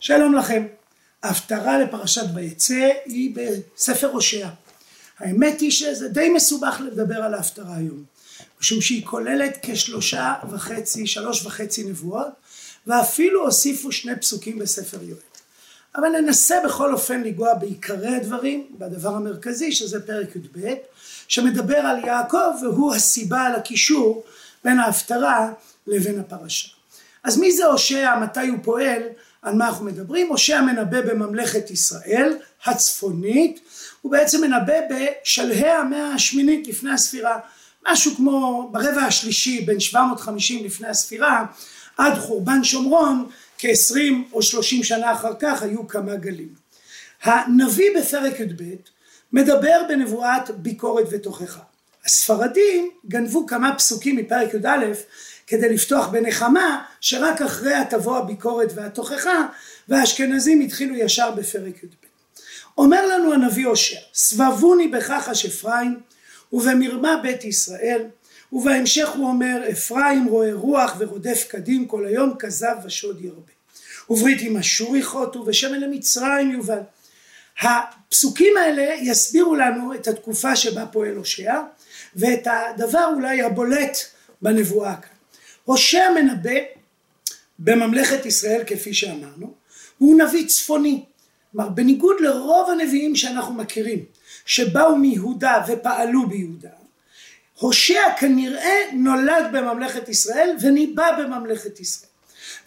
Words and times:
שלום 0.00 0.34
לכם. 0.34 0.66
ההפטרה 1.22 1.78
לפרשת 1.78 2.24
ויצא 2.34 2.88
היא 3.04 3.34
בספר 3.34 4.06
הושע. 4.06 4.48
האמת 5.18 5.60
היא 5.60 5.70
שזה 5.70 6.08
די 6.08 6.28
מסובך 6.28 6.80
לדבר 6.80 7.22
על 7.22 7.34
ההפטרה 7.34 7.76
היום, 7.76 8.04
משום 8.60 8.80
שהיא 8.80 9.06
כוללת 9.06 9.58
כשלושה 9.62 10.34
וחצי, 10.50 11.06
שלוש 11.06 11.46
וחצי 11.46 11.84
נבואות, 11.84 12.28
ואפילו 12.86 13.44
הוסיפו 13.44 13.92
שני 13.92 14.16
פסוקים 14.16 14.58
בספר 14.58 15.02
יואל. 15.02 15.20
אבל 15.96 16.08
ננסה 16.08 16.56
בכל 16.64 16.92
אופן 16.92 17.20
לנגוע 17.20 17.54
בעיקרי 17.54 18.16
הדברים, 18.16 18.66
בדבר 18.78 19.14
המרכזי 19.14 19.72
שזה 19.72 20.06
פרק 20.06 20.36
י"ב, 20.36 20.74
שמדבר 21.28 21.78
על 21.78 22.04
יעקב 22.04 22.62
והוא 22.62 22.94
הסיבה 22.94 23.48
לקישור 23.56 24.24
בין 24.64 24.78
ההפטרה 24.78 25.52
לבין 25.86 26.20
הפרשה. 26.20 26.68
אז 27.24 27.38
מי 27.38 27.52
זה 27.52 27.66
הושע, 27.66 28.18
מתי 28.22 28.48
הוא 28.48 28.58
פועל, 28.62 29.02
על 29.44 29.54
מה 29.54 29.68
אנחנו 29.68 29.84
מדברים? 29.84 30.28
הושע 30.28 30.60
מנבא 30.60 31.00
בממלכת 31.00 31.70
ישראל 31.70 32.36
הצפונית, 32.64 33.60
הוא 34.02 34.12
בעצם 34.12 34.40
מנבא 34.40 34.74
בשלהי 34.90 35.70
המאה 35.70 36.14
השמינית 36.14 36.68
לפני 36.68 36.90
הספירה, 36.90 37.38
משהו 37.88 38.16
כמו 38.16 38.68
ברבע 38.72 39.02
השלישי 39.02 39.60
בין 39.60 39.80
750 39.80 40.64
לפני 40.64 40.88
הספירה 40.88 41.46
עד 41.96 42.14
חורבן 42.14 42.64
שומרון 42.64 43.26
כ-20 43.58 43.98
או 44.32 44.42
30 44.42 44.82
שנה 44.82 45.12
אחר 45.12 45.32
כך 45.40 45.62
היו 45.62 45.88
כמה 45.88 46.16
גלים. 46.16 46.54
הנביא 47.22 47.90
בפרק 47.98 48.40
י"ב 48.40 48.62
מדבר 49.32 49.82
בנבואת 49.88 50.50
ביקורת 50.56 51.06
ותוכחה. 51.10 51.62
הספרדים 52.04 52.90
גנבו 53.08 53.46
כמה 53.46 53.74
פסוקים 53.74 54.16
מפרק 54.16 54.54
י"א 54.54 54.84
כדי 55.46 55.68
לפתוח 55.68 56.06
בנחמה 56.06 56.84
שרק 57.00 57.42
אחריה 57.42 57.84
תבוא 57.84 58.18
הביקורת 58.18 58.72
והתוכחה 58.74 59.46
והאשכנזים 59.88 60.60
התחילו 60.60 60.96
ישר 60.96 61.30
בפרק 61.30 61.84
י"ב. 61.84 62.04
אומר 62.78 63.06
לנו 63.06 63.32
הנביא 63.32 63.66
הושע 63.66 63.98
סבבוני 64.14 64.88
בכחש 64.88 65.46
אפרים 65.46 66.00
ובמרמה 66.52 67.16
בית 67.22 67.44
ישראל 67.44 68.02
ובהמשך 68.52 69.08
הוא 69.08 69.28
אומר 69.28 69.62
אפרים 69.72 70.26
רואה 70.26 70.52
רוח 70.52 70.94
ורודף 70.98 71.44
קדים 71.48 71.86
כל 71.86 72.06
היום 72.06 72.34
כזב 72.38 72.76
ושוד 72.84 73.20
ירבה 73.20 73.52
וברית 74.10 74.38
עם 74.40 74.56
אשור 74.56 74.96
יכרותו 74.96 75.44
ושמן 75.46 75.80
למצרים 75.80 76.50
יובל. 76.50 76.80
הפסוקים 77.60 78.56
האלה 78.56 78.94
יסבירו 79.00 79.54
לנו 79.54 79.94
את 79.94 80.08
התקופה 80.08 80.56
שבה 80.56 80.86
פועל 80.86 81.16
הושע 81.16 81.60
ואת 82.16 82.46
הדבר 82.50 83.10
אולי 83.14 83.42
הבולט 83.42 83.98
בנבואה 84.42 84.96
כאן 84.96 85.13
הושע 85.64 86.10
מנבא 86.14 86.60
בממלכת 87.58 88.26
ישראל 88.26 88.62
כפי 88.66 88.94
שאמרנו 88.94 89.54
הוא 89.98 90.22
נביא 90.22 90.46
צפוני. 90.48 91.04
כלומר 91.52 91.68
בניגוד 91.68 92.16
לרוב 92.20 92.70
הנביאים 92.70 93.16
שאנחנו 93.16 93.54
מכירים 93.54 94.04
שבאו 94.46 94.96
מיהודה 94.96 95.64
ופעלו 95.68 96.28
ביהודה 96.28 96.68
הושע 97.58 98.02
כנראה 98.18 98.76
נולד 98.92 99.44
בממלכת 99.52 100.08
ישראל 100.08 100.56
וניבא 100.60 101.10
בממלכת 101.18 101.80
ישראל. 101.80 102.10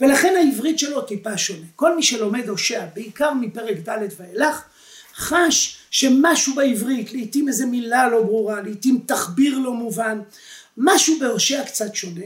ולכן 0.02 0.34
העברית 0.36 0.80
שלו 0.80 1.02
טיפה 1.02 1.38
שונה. 1.38 1.66
כל 1.76 1.96
מי 1.96 2.04
שלומד 2.04 2.50
הושע 2.50 2.86
בעיקר 2.94 3.34
מפרק 3.34 3.78
ד' 3.90 4.08
ואילך 4.18 4.64
חש 5.16 5.78
שמשהו 5.92 6.56
בעברית 6.56 7.14
לעתים 7.14 7.48
איזה 7.48 7.66
מילה 7.66 8.10
לא 8.10 8.24
ברורה 8.24 8.62
לעתים 8.62 9.00
תחביר 9.06 9.60
לא 9.60 9.74
מובן 9.74 10.20
משהו 10.78 11.20
בהושע 11.20 11.64
קצת 11.64 11.96
שונה 11.96 12.26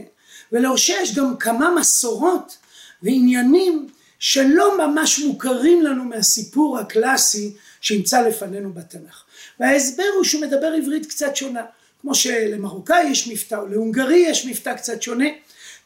ולהושע 0.52 0.94
יש 1.02 1.14
גם 1.14 1.36
כמה 1.36 1.74
מסורות 1.80 2.56
ועניינים 3.02 3.88
שלא 4.18 4.86
ממש 4.86 5.18
מוכרים 5.18 5.82
לנו 5.82 6.04
מהסיפור 6.04 6.78
הקלאסי 6.78 7.52
שימצא 7.80 8.20
לפנינו 8.20 8.72
בתנ"ך. 8.72 9.22
וההסבר 9.60 10.04
הוא 10.16 10.24
שהוא 10.24 10.42
מדבר 10.42 10.66
עברית 10.66 11.06
קצת 11.06 11.36
שונה, 11.36 11.62
כמו 12.00 12.14
שלמרוקאי 12.14 13.02
יש 13.10 13.28
מבטא 13.28 13.54
או 13.54 13.66
להונגרי 13.66 14.24
יש 14.28 14.46
מבטא 14.46 14.74
קצת 14.74 15.02
שונה, 15.02 15.24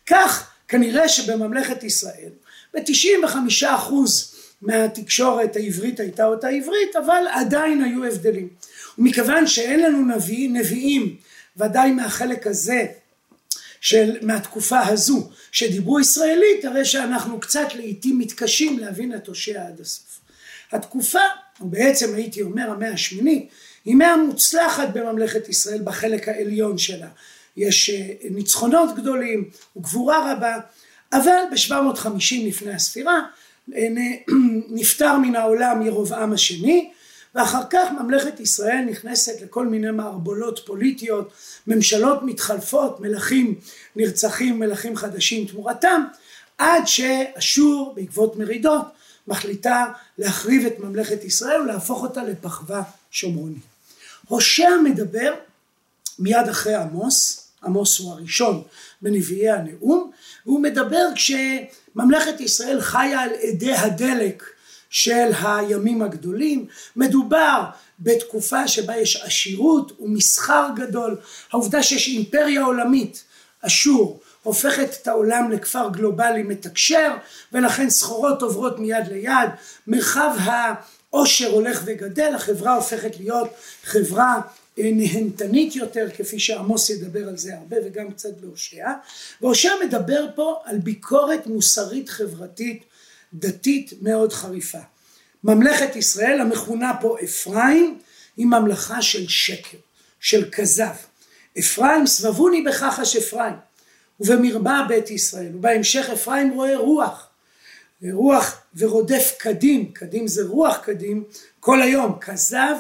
כך 0.07 0.51
כנראה 0.69 1.09
שבממלכת 1.09 1.85
ישראל 1.85 2.31
ב-95% 2.75 3.67
מהתקשורת 4.63 5.57
העברית 5.57 6.01
הייתה 6.01 6.25
אותה 6.25 6.49
עברית, 6.49 6.97
אבל 6.97 7.25
עדיין 7.31 7.83
היו 7.83 8.05
הבדלים. 8.05 8.49
ומכיוון 8.99 9.47
שאין 9.47 9.81
לנו 9.81 10.17
נביא, 10.17 10.51
נביאים, 10.51 11.17
ודאי 11.57 11.91
מהחלק 11.91 12.47
הזה 12.47 12.87
של 13.87 14.17
מהתקופה 14.23 14.87
הזו 14.87 15.29
שדיברו 15.53 16.01
ישראלית 16.01 16.65
הרי 16.65 16.85
שאנחנו 16.85 17.41
קצת 17.41 17.75
לעיתים 17.75 18.19
מתקשים 18.19 18.79
להבין 18.79 19.15
את 19.15 19.27
הושע 19.27 19.67
עד 19.67 19.81
הסוף. 19.81 20.21
התקופה, 20.73 21.21
או 21.61 21.69
בעצם 21.69 22.15
הייתי 22.15 22.43
אומר 22.43 22.71
המאה 22.71 22.93
השמינית, 22.93 23.49
היא 23.85 23.97
מאה 23.97 24.17
מוצלחת 24.17 24.89
בממלכת 24.93 25.49
ישראל 25.49 25.81
בחלק 25.85 26.29
העליון 26.29 26.79
שלה. 26.79 27.09
יש 27.57 27.91
אה, 27.91 28.13
ניצחונות 28.31 28.97
גדולים 28.97 29.51
וגבורה 29.77 30.33
רבה, 30.33 30.57
אבל 31.13 31.41
ב-750 31.51 32.35
לפני 32.47 32.73
הספירה 32.73 33.23
אה, 33.75 33.89
נפטר 34.79 35.19
מן 35.19 35.37
העולם 35.37 35.87
ירובעם 35.87 36.33
השני 36.33 36.91
ואחר 37.37 37.63
כך 37.71 37.89
ממלכת 38.01 38.41
ישראל 38.41 38.85
נכנסת 38.91 39.43
לכל 39.43 39.67
מיני 39.67 39.91
מערבולות 39.91 40.61
פוליטיות, 40.67 41.33
ממשלות 41.67 42.23
מתחלפות, 42.23 43.01
מלכים 43.01 43.55
נרצחים, 43.97 44.59
מלכים 44.59 44.97
חדשים 44.97 45.47
תמורתם, 45.47 46.05
עד 46.59 46.83
שאשור 46.87 47.93
בעקבות 47.97 48.37
מרידות 48.37 48.85
מחליטה 49.29 49.85
להחריב 50.19 50.67
את 50.67 50.79
ממלכת 50.79 51.25
ישראל 51.25 51.61
ולהפוך 51.61 52.03
אותה 52.03 52.23
לפחווה 52.23 52.83
שומרונית. 53.11 53.63
הושע 54.29 54.71
מדבר 54.85 55.35
מיד 56.19 56.49
אחרי 56.51 56.75
עמוס, 56.75 57.49
עמוס 57.65 57.99
הוא 57.99 58.13
הראשון 58.13 58.63
בנביאי 59.03 59.51
הנאום, 59.51 60.11
והוא 60.47 60.61
מדבר 60.61 61.07
כשממלכת 61.15 62.41
ישראל 62.41 62.81
חיה 62.81 63.21
על 63.21 63.31
אדי 63.51 63.73
הדלק 63.73 64.56
של 64.97 65.31
הימים 65.43 66.03
הגדולים, 66.03 66.67
מדובר 66.97 67.65
בתקופה 67.99 68.69
שבה 68.69 68.97
יש 68.97 69.17
עשירות 69.17 70.01
ומסחר 70.01 70.69
גדול, 70.77 71.17
העובדה 71.53 71.83
שיש 71.83 72.09
אימפריה 72.09 72.63
עולמית, 72.63 73.25
אשור, 73.61 74.21
הופכת 74.43 74.89
את 75.03 75.09
העולם 75.09 75.51
לכפר 75.51 75.89
גלובלי 75.93 76.43
מתקשר 76.43 77.15
ולכן 77.53 77.91
סחורות 77.91 78.43
עוברות 78.43 78.79
מיד 78.79 79.09
ליד, 79.11 79.51
מרחב 79.87 80.37
העושר 81.11 81.51
הולך 81.51 81.83
וגדל, 81.85 82.33
החברה 82.35 82.75
הופכת 82.75 83.17
להיות 83.21 83.49
חברה 83.85 84.41
נהנתנית 84.79 85.77
יותר 85.77 86.07
כפי 86.17 86.39
שעמוס 86.39 86.91
ידבר 86.91 87.29
על 87.29 87.37
זה 87.37 87.55
הרבה 87.57 87.77
וגם 87.87 88.11
קצת 88.11 88.41
בהושע. 88.41 88.87
והושע 89.41 89.73
מדבר 89.87 90.27
פה 90.35 90.61
על 90.65 90.79
ביקורת 90.79 91.47
מוסרית 91.47 92.09
חברתית 92.09 92.83
דתית 93.35 93.93
מאוד 94.03 94.33
חריפה. 94.33 94.79
ממלכת 95.45 95.97
ישראל 95.97 96.41
המכונה 96.41 96.93
פה 97.01 97.17
אפרים 97.25 97.99
היא 98.37 98.47
ממלכה 98.47 99.03
של 99.03 99.29
שקר, 99.29 99.79
של 100.21 100.51
כזב. 100.51 100.95
אפרים 101.59 102.07
סבבוני 102.07 102.63
בכחש 102.63 103.17
אפרים 103.17 103.55
ובמרמה 104.21 104.87
בית 104.89 105.11
ישראל 105.11 105.57
ובהמשך 105.57 106.11
אפרים 106.13 106.51
רואה 106.51 106.77
רוח 106.77 107.29
רוח 108.13 108.63
ורודף 108.77 109.33
קדים, 109.39 109.93
קדים 109.93 110.29
זה 110.29 110.43
רוח 110.45 110.77
קדים 110.77 111.25
כל 111.61 111.83
היום 111.83 112.19
כזב 112.21 112.75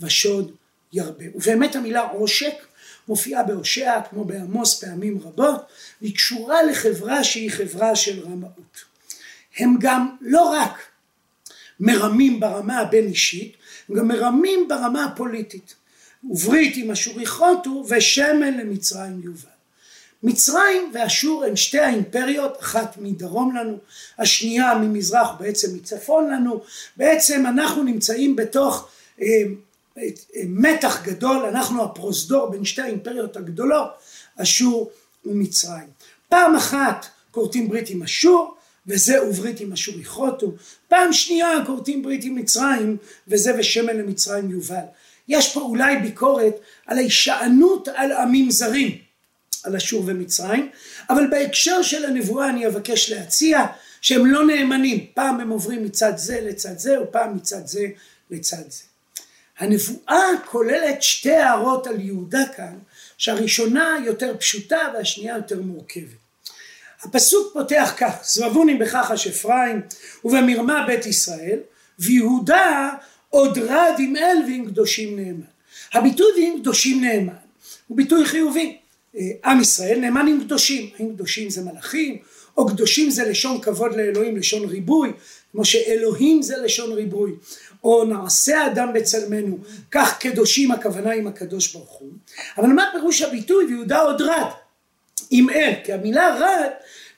ושוד 0.00 0.52
ירבה 0.92 1.24
ובאמת 1.34 1.76
המילה 1.76 2.00
עושק 2.00 2.54
מופיעה 3.08 3.42
בהושע 3.42 4.00
כמו 4.10 4.24
בעמוס 4.24 4.84
פעמים 4.84 5.18
רבות 5.24 5.60
והיא 6.00 6.14
קשורה 6.14 6.62
לחברה 6.62 7.24
שהיא 7.24 7.50
חברה 7.50 7.96
של 7.96 8.20
רמאות 8.20 8.84
הם 9.58 9.76
גם 9.80 10.16
לא 10.20 10.42
רק 10.42 10.78
מרמים 11.80 12.40
ברמה 12.40 12.78
הבין 12.78 13.06
אישית, 13.06 13.56
הם 13.88 13.96
גם 13.96 14.08
מרמים 14.08 14.68
ברמה 14.68 15.04
הפוליטית. 15.04 15.74
וברית 16.30 16.76
עם 16.76 16.90
אשור 16.90 17.20
יכרותו 17.20 17.84
ושמן 17.88 18.54
למצרים 18.54 19.20
יובל. 19.24 19.48
מצרים 20.22 20.90
ואשור 20.94 21.44
הן 21.44 21.56
שתי 21.56 21.78
האימפריות, 21.78 22.60
אחת 22.60 22.96
מדרום 22.98 23.56
לנו, 23.56 23.78
השנייה 24.18 24.74
ממזרח 24.74 25.28
בעצם 25.38 25.76
מצפון 25.76 26.30
לנו, 26.30 26.60
בעצם 26.96 27.46
אנחנו 27.46 27.82
נמצאים 27.82 28.36
בתוך 28.36 28.88
אה, 29.20 29.26
אה, 29.98 30.02
מתח 30.46 31.02
גדול, 31.02 31.44
אנחנו 31.44 31.84
הפרוזדור 31.84 32.50
בין 32.50 32.64
שתי 32.64 32.82
האימפריות 32.82 33.36
הגדולות, 33.36 33.88
אשור 34.36 34.90
ומצרים. 35.26 35.88
פעם 36.28 36.56
אחת 36.56 37.06
כורתים 37.30 37.68
ברית 37.68 37.90
עם 37.90 38.02
אשור, 38.02 38.55
וזה 38.86 39.24
וברית 39.24 39.60
עם 39.60 39.72
אשור 39.72 40.00
יכרותו, 40.00 40.52
פעם 40.88 41.12
שנייה 41.12 41.48
כורתים 41.66 42.02
ברית 42.02 42.24
עם 42.24 42.34
מצרים 42.34 42.96
וזה 43.28 43.52
ושמן 43.58 43.96
למצרים 43.96 44.50
יובל. 44.50 44.84
יש 45.28 45.54
פה 45.54 45.60
אולי 45.60 45.96
ביקורת 45.96 46.54
על 46.86 46.98
ההישענות 46.98 47.88
על 47.88 48.12
עמים 48.12 48.50
זרים, 48.50 48.98
על 49.64 49.76
אשור 49.76 50.02
ומצרים, 50.06 50.68
אבל 51.10 51.26
בהקשר 51.30 51.82
של 51.82 52.04
הנבואה 52.04 52.50
אני 52.50 52.66
אבקש 52.66 53.10
להציע 53.10 53.66
שהם 54.00 54.26
לא 54.26 54.46
נאמנים, 54.46 55.06
פעם 55.14 55.40
הם 55.40 55.50
עוברים 55.50 55.84
מצד 55.84 56.12
זה 56.16 56.40
לצד 56.40 56.78
זה 56.78 57.00
ופעם 57.00 57.36
מצד 57.36 57.66
זה 57.66 57.86
לצד 58.30 58.70
זה. 58.70 58.82
הנבואה 59.58 60.22
כוללת 60.44 61.02
שתי 61.02 61.34
הערות 61.34 61.86
על 61.86 62.00
יהודה 62.00 62.44
כאן, 62.56 62.78
שהראשונה 63.18 63.96
יותר 64.04 64.36
פשוטה 64.38 64.78
והשנייה 64.94 65.36
יותר 65.36 65.62
מורכבת. 65.62 66.25
הפסוק 67.02 67.52
פותח 67.52 67.94
כך, 67.96 68.12
סבבוני 68.22 68.74
בכחש 68.74 69.26
אפרים 69.26 69.82
ובמרמה 70.24 70.84
בית 70.86 71.06
ישראל, 71.06 71.58
ויהודה 71.98 72.90
עוד 73.30 73.58
רד 73.58 73.94
עם 73.98 74.16
אל 74.16 74.36
ועם 74.46 74.66
קדושים 74.66 75.16
נאמן. 75.16 75.40
הביטוי 75.92 76.26
ועם 76.36 76.60
קדושים 76.60 77.04
נאמן 77.04 77.32
הוא 77.86 77.96
ביטוי 77.96 78.26
חיובי. 78.26 78.76
אה, 79.16 79.50
עם 79.50 79.60
ישראל 79.60 79.98
נאמן 80.00 80.26
עם 80.26 80.40
קדושים, 80.44 80.90
האם 80.98 81.12
קדושים 81.14 81.50
זה 81.50 81.62
מלאכים, 81.64 82.18
או 82.56 82.66
קדושים 82.66 83.10
זה 83.10 83.24
לשון 83.24 83.60
כבוד 83.60 83.96
לאלוהים, 83.96 84.36
לשון 84.36 84.68
ריבוי, 84.68 85.12
כמו 85.52 85.64
שאלוהים 85.64 86.42
זה 86.42 86.56
לשון 86.56 86.92
ריבוי, 86.92 87.32
או 87.84 88.04
נעשה 88.04 88.66
אדם 88.66 88.92
בצלמנו, 88.92 89.58
כך 89.90 90.18
קדושים 90.18 90.72
הכוונה 90.72 91.12
עם 91.12 91.26
הקדוש 91.26 91.72
ברוך 91.72 91.90
הוא. 91.90 92.10
אבל 92.58 92.68
מה 92.68 92.84
פירוש 92.92 93.22
הביטוי 93.22 93.64
ויהודה 93.64 94.00
עוד 94.00 94.22
רד? 94.22 94.65
עם 95.30 95.50
אל, 95.50 95.72
כי 95.84 95.92
המילה 95.92 96.36
רד 96.40 96.70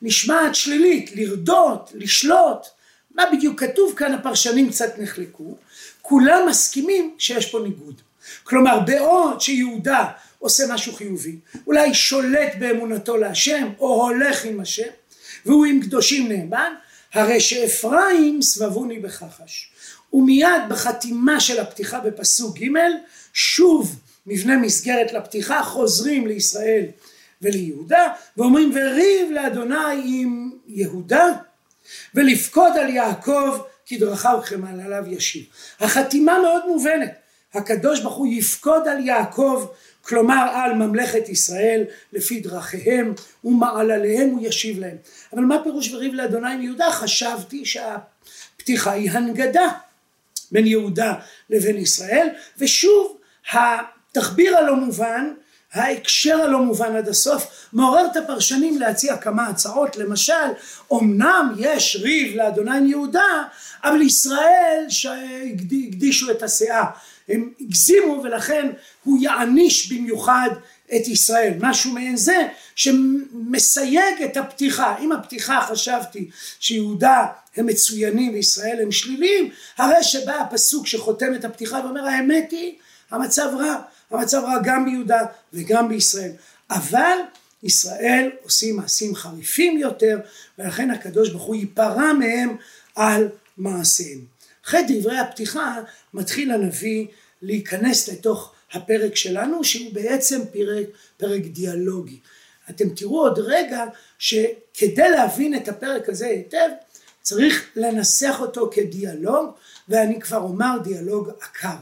נשמעת 0.03 0.55
שלילית, 0.55 1.11
לרדות, 1.15 1.93
לשלוט, 1.95 2.67
מה 3.15 3.25
בדיוק 3.33 3.61
כתוב 3.61 3.95
כאן 3.97 4.15
הפרשנים 4.15 4.71
קצת 4.71 4.99
נחלקו, 4.99 5.57
כולם 6.03 6.49
מסכימים 6.49 7.15
שיש 7.19 7.51
פה 7.51 7.61
ניגוד. 7.61 8.01
כלומר 8.45 8.81
בעוד 8.81 9.41
שיהודה 9.41 10.05
עושה 10.39 10.65
משהו 10.69 10.93
חיובי, 10.93 11.37
אולי 11.67 11.95
שולט 11.95 12.55
באמונתו 12.59 13.17
להשם 13.17 13.69
או 13.79 14.07
הולך 14.07 14.45
עם 14.45 14.61
השם 14.61 14.89
והוא 15.47 15.67
עם 15.67 15.81
קדושים 15.81 16.29
נאמן, 16.29 16.73
הרי 17.15 17.41
שאפרים 17.41 18.43
סבבוני 18.43 18.99
בכחש. 18.99 19.71
ומיד 20.13 20.63
בחתימה 20.69 21.41
של 21.41 21.61
הפתיחה 21.61 22.01
בפסוק 22.01 22.59
ג' 22.59 22.67
שוב 23.33 23.97
מבנה 24.27 24.57
מסגרת 24.57 25.13
לפתיחה 25.13 25.63
חוזרים 25.63 26.27
לישראל 26.27 26.85
וליהודה 27.43 28.13
ואומרים 28.37 28.73
וריב 28.75 29.31
לאדוני 29.31 30.03
עם 30.05 30.51
יהודה 30.67 31.27
ולפקוד 32.15 32.73
על 32.77 32.89
יעקב 32.89 33.59
כי 33.87 33.99
דרכיו 33.99 34.41
עליו 34.85 35.05
ישיב. 35.07 35.45
החתימה 35.81 36.39
מאוד 36.43 36.67
מובנת 36.69 37.13
הקדוש 37.55 38.01
ברוך 38.01 38.15
הוא 38.15 38.27
יפקוד 38.27 38.89
על 38.89 39.07
יעקב 39.07 39.67
כלומר 40.03 40.49
על 40.55 40.75
ממלכת 40.75 41.29
ישראל 41.29 41.85
לפי 42.13 42.41
דרכיהם 42.41 43.15
ומעלליהם 43.45 44.31
הוא 44.31 44.47
ישיב 44.47 44.79
להם. 44.79 44.97
אבל 45.33 45.43
מה 45.43 45.63
פירוש 45.65 45.93
וריב 45.93 46.15
לאדוני 46.15 46.53
עם 46.53 46.63
יהודה? 46.63 46.91
חשבתי 46.91 47.65
שהפתיחה 47.65 48.93
היא 48.93 49.11
הנגדה 49.11 49.69
בין 50.53 50.67
יהודה 50.67 51.15
לבין 51.51 51.77
ישראל 51.77 52.29
ושוב 52.59 53.19
התחביר 53.53 54.57
הלא 54.57 54.77
מובן 54.77 55.33
ההקשר 55.73 56.37
הלא 56.43 56.63
מובן 56.63 56.97
עד 56.97 57.09
הסוף 57.09 57.69
מעורר 57.73 58.07
את 58.13 58.17
הפרשנים 58.17 58.79
להציע 58.79 59.17
כמה 59.17 59.47
הצעות. 59.47 59.97
למשל 59.97 60.33
אמנם 60.93 61.55
יש 61.59 61.97
ריב 62.03 62.37
לאדוני 62.37 62.91
יהודה 62.91 63.45
אבל 63.85 64.03
ישראל 64.03 64.85
שהקדישו 64.89 66.31
את 66.31 66.43
הסאה 66.43 66.85
הם 67.29 67.51
הגזימו 67.61 68.21
ולכן 68.25 68.71
הוא 69.05 69.19
יעניש 69.23 69.93
במיוחד 69.93 70.51
את 70.97 71.09
ישראל. 71.09 71.53
משהו 71.61 71.93
מעין 71.93 72.17
זה 72.17 72.49
שמסייג 72.75 74.23
את 74.25 74.37
הפתיחה. 74.37 74.97
אם 75.01 75.13
הפתיחה 75.13 75.67
חשבתי 75.69 76.31
שיהודה 76.61 77.27
הם 77.57 77.67
מצוינים 77.67 78.33
וישראל 78.33 78.79
הם 78.83 78.93
שליליים 78.93 79.51
הרי 79.79 80.03
שבא 80.03 80.35
הפסוק 80.35 80.87
שחותם 80.87 81.35
את 81.35 81.45
הפתיחה 81.45 81.81
ואומר 81.85 82.07
האמת 82.07 82.51
היא 82.51 82.75
המצב 83.11 83.49
רע 83.59 83.77
המצב 84.11 84.43
רע 84.45 84.59
גם 84.65 84.85
ביהודה 84.85 85.21
וגם 85.53 85.89
בישראל 85.89 86.33
אבל 86.71 87.19
ישראל 87.63 88.31
עושים 88.43 88.77
מעשים 88.77 89.15
חריפים 89.15 89.79
יותר 89.79 90.19
ולכן 90.59 90.91
הקדוש 90.91 91.31
ברוך 91.31 91.43
הוא 91.43 91.57
ייפרע 91.57 92.13
מהם 92.13 92.57
על 92.95 93.29
מעשיהם 93.59 94.21
אחרי 94.69 94.81
דברי 94.89 95.19
הפתיחה 95.19 95.77
מתחיל 96.15 96.51
הנביא 96.51 97.07
להיכנס 97.43 98.09
לתוך 98.09 98.53
הפרק 98.73 99.17
שלנו 99.17 99.65
שהוא 99.65 99.93
בעצם 99.93 100.41
פרק, 100.53 100.87
פרק 101.17 101.43
דיאלוגי. 101.43 102.19
אתם 102.71 102.89
תראו 102.89 103.21
עוד 103.21 103.39
רגע 103.39 103.85
שכדי 104.19 105.11
להבין 105.11 105.55
את 105.57 105.69
הפרק 105.69 106.09
הזה 106.09 106.27
היטב 106.27 106.69
צריך 107.23 107.71
לנסח 107.77 108.37
אותו 108.41 108.71
כדיאלוג 108.73 109.51
ואני 109.89 110.21
כבר 110.21 110.39
אומר 110.39 110.79
דיאלוג 110.85 111.31
עקר. 111.41 111.77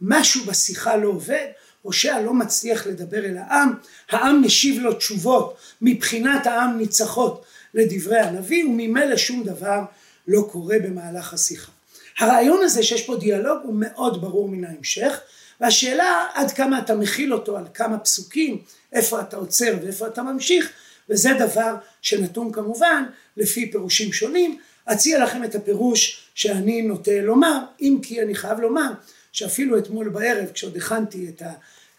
משהו 0.00 0.44
בשיחה 0.44 0.96
לא 0.96 1.08
עובד, 1.08 1.46
הושע 1.84 2.20
לא 2.20 2.34
מצליח 2.34 2.86
לדבר 2.86 3.24
אל 3.24 3.36
העם, 3.36 3.72
העם 4.10 4.42
משיב 4.42 4.82
לו 4.82 4.94
תשובות 4.94 5.56
מבחינת 5.80 6.46
העם 6.46 6.78
ניצחות 6.78 7.44
לדברי 7.74 8.18
הנביא 8.18 8.64
וממילא 8.64 9.16
שום 9.16 9.44
דבר 9.44 9.80
לא 10.28 10.48
קורה 10.52 10.76
במהלך 10.78 11.34
השיחה. 11.34 11.72
הרעיון 12.18 12.62
הזה 12.62 12.82
שיש 12.82 13.06
פה 13.06 13.16
דיאלוג 13.16 13.58
הוא 13.62 13.74
מאוד 13.78 14.20
ברור 14.20 14.48
מן 14.48 14.64
ההמשך 14.64 15.20
והשאלה 15.60 16.26
עד 16.34 16.50
כמה 16.50 16.78
אתה 16.78 16.94
מכיל 16.94 17.34
אותו 17.34 17.56
על 17.56 17.64
כמה 17.74 17.98
פסוקים 17.98 18.62
איפה 18.92 19.20
אתה 19.20 19.36
עוצר 19.36 19.74
ואיפה 19.82 20.06
אתה 20.06 20.22
ממשיך 20.22 20.70
וזה 21.08 21.30
דבר 21.38 21.74
שנתון 22.02 22.52
כמובן 22.52 23.04
לפי 23.36 23.70
פירושים 23.72 24.12
שונים 24.12 24.58
אציע 24.92 25.24
לכם 25.24 25.44
את 25.44 25.54
הפירוש 25.54 26.28
שאני 26.34 26.82
נוטה 26.82 27.20
לומר 27.22 27.58
אם 27.80 27.98
כי 28.02 28.22
אני 28.22 28.34
חייב 28.34 28.60
לומר 28.60 28.90
שאפילו 29.34 29.78
אתמול 29.78 30.08
בערב 30.08 30.50
כשעוד 30.50 30.76
הכנתי 30.76 31.28
את 31.28 31.42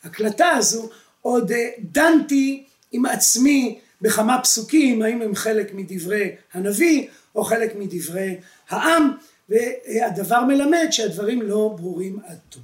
ההקלטה 0.03 0.47
הזו 0.47 0.89
עוד 1.21 1.51
אה, 1.51 1.69
דנתי 1.79 2.63
עם 2.91 3.05
עצמי 3.05 3.79
בכמה 4.01 4.41
פסוקים 4.41 5.01
האם 5.01 5.21
הם 5.21 5.35
חלק 5.35 5.73
מדברי 5.73 6.35
הנביא 6.53 7.07
או 7.35 7.43
חלק 7.43 7.75
מדברי 7.75 8.37
העם 8.69 9.11
והדבר 9.49 10.43
מלמד 10.43 10.87
שהדברים 10.91 11.41
לא 11.41 11.75
ברורים 11.77 12.19
עד 12.25 12.37
תום. 12.49 12.61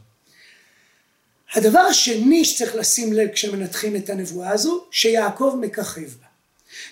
הדבר 1.54 1.80
השני 1.80 2.46
שצריך 2.46 2.76
לשים 2.76 3.14
לב 3.14 3.30
כשמנתחים 3.30 3.96
את 3.96 4.10
הנבואה 4.10 4.50
הזו 4.50 4.86
שיעקב 4.92 5.58
מככב 5.62 6.02
בה. 6.02 6.28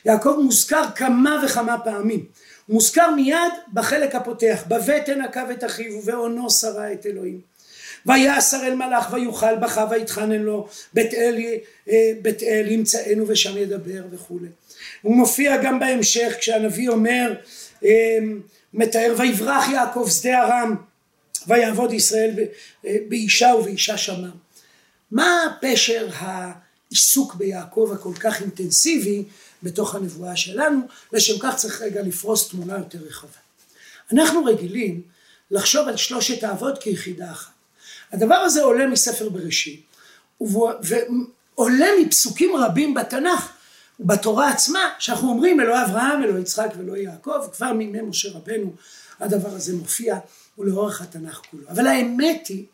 יעקב 0.06 0.40
מוזכר 0.44 0.84
כמה 0.96 1.44
וכמה 1.46 1.78
פעמים 1.84 2.26
מוזכר 2.70 3.12
מיד 3.16 3.54
בחלק 3.74 4.16
הפותח 4.16 4.64
בבטן 4.68 5.22
עקב 5.22 5.50
את 5.52 5.64
אחיו 5.64 5.98
ובעונו 5.98 6.50
שרה 6.50 6.94
את 6.94 7.06
אלוהים 7.06 7.49
ויעשר 8.06 8.58
אל 8.64 8.76
מלאך 8.76 9.14
ויוכל 9.14 9.56
בכה 9.56 9.86
ויתחנן 9.92 10.42
לו 10.42 10.68
בית 10.94 11.14
אל, 11.14 11.38
אה, 11.90 12.12
בית 12.22 12.44
אל 12.44 12.72
ימצאנו 12.72 13.28
ושם 13.28 13.58
ידבר 13.58 14.02
וכולי 14.12 14.48
הוא 15.02 15.16
מופיע 15.16 15.58
גם 15.64 15.80
בהמשך 15.80 16.36
כשהנביא 16.40 16.90
אומר 16.90 17.34
אה, 17.86 18.18
מתאר 18.74 19.16
ויברח 19.18 19.70
יעקב 19.70 20.08
שדה 20.20 20.44
ארם 20.44 20.76
ויעבוד 21.48 21.94
ישראל 21.94 22.32
באישה 22.84 23.52
ובאישה 23.60 23.98
שמם. 23.98 24.32
מה 25.12 25.58
פשר 25.62 26.08
העיסוק 26.14 27.36
ביעקב 27.36 27.92
הכל 27.94 28.14
כך 28.20 28.42
אינטנסיבי 28.42 29.24
בתוך 29.64 29.96
הנבואה 29.96 30.36
שלנו? 30.36 30.80
לשם 31.14 31.40
כך 31.40 31.56
צריך 31.56 31.82
רגע 31.82 32.02
לפרוס 32.02 32.50
תמונה 32.50 32.78
יותר 32.78 33.00
רחבה. 33.08 33.38
אנחנו 34.14 34.46
רגילים 34.46 35.02
לחשוב 35.52 35.88
על 35.88 35.98
שלושת 35.98 36.44
האבות 36.44 36.78
כיחידה 36.78 37.32
אחת 37.32 37.58
הדבר 38.11 38.35
הזה 38.35 38.61
עולה 38.63 38.87
מספר 38.87 39.30
בראשית. 39.30 39.85
ועולה 40.42 41.87
מפסוקים 42.01 42.56
רבים 42.56 42.94
בתנ"ך 42.94 43.49
ובתורה 43.99 44.49
עצמה 44.49 44.89
שאנחנו 44.99 45.30
אומרים 45.30 45.59
אלוהי 45.59 45.85
אברהם 45.85 46.23
אלוהי 46.23 46.42
יצחק 46.42 46.69
ואלוהי 46.78 47.04
יעקב 47.04 47.39
כבר 47.54 47.73
מימי 47.73 48.01
משה 48.01 48.30
רבנו 48.33 48.73
הדבר 49.19 49.49
הזה 49.49 49.75
מופיע 49.75 50.18
ולאורך 50.57 51.01
התנ"ך 51.01 51.42
כולו. 51.51 51.63
אבל 51.69 51.87
האמת 51.87 52.47
היא 52.47 52.66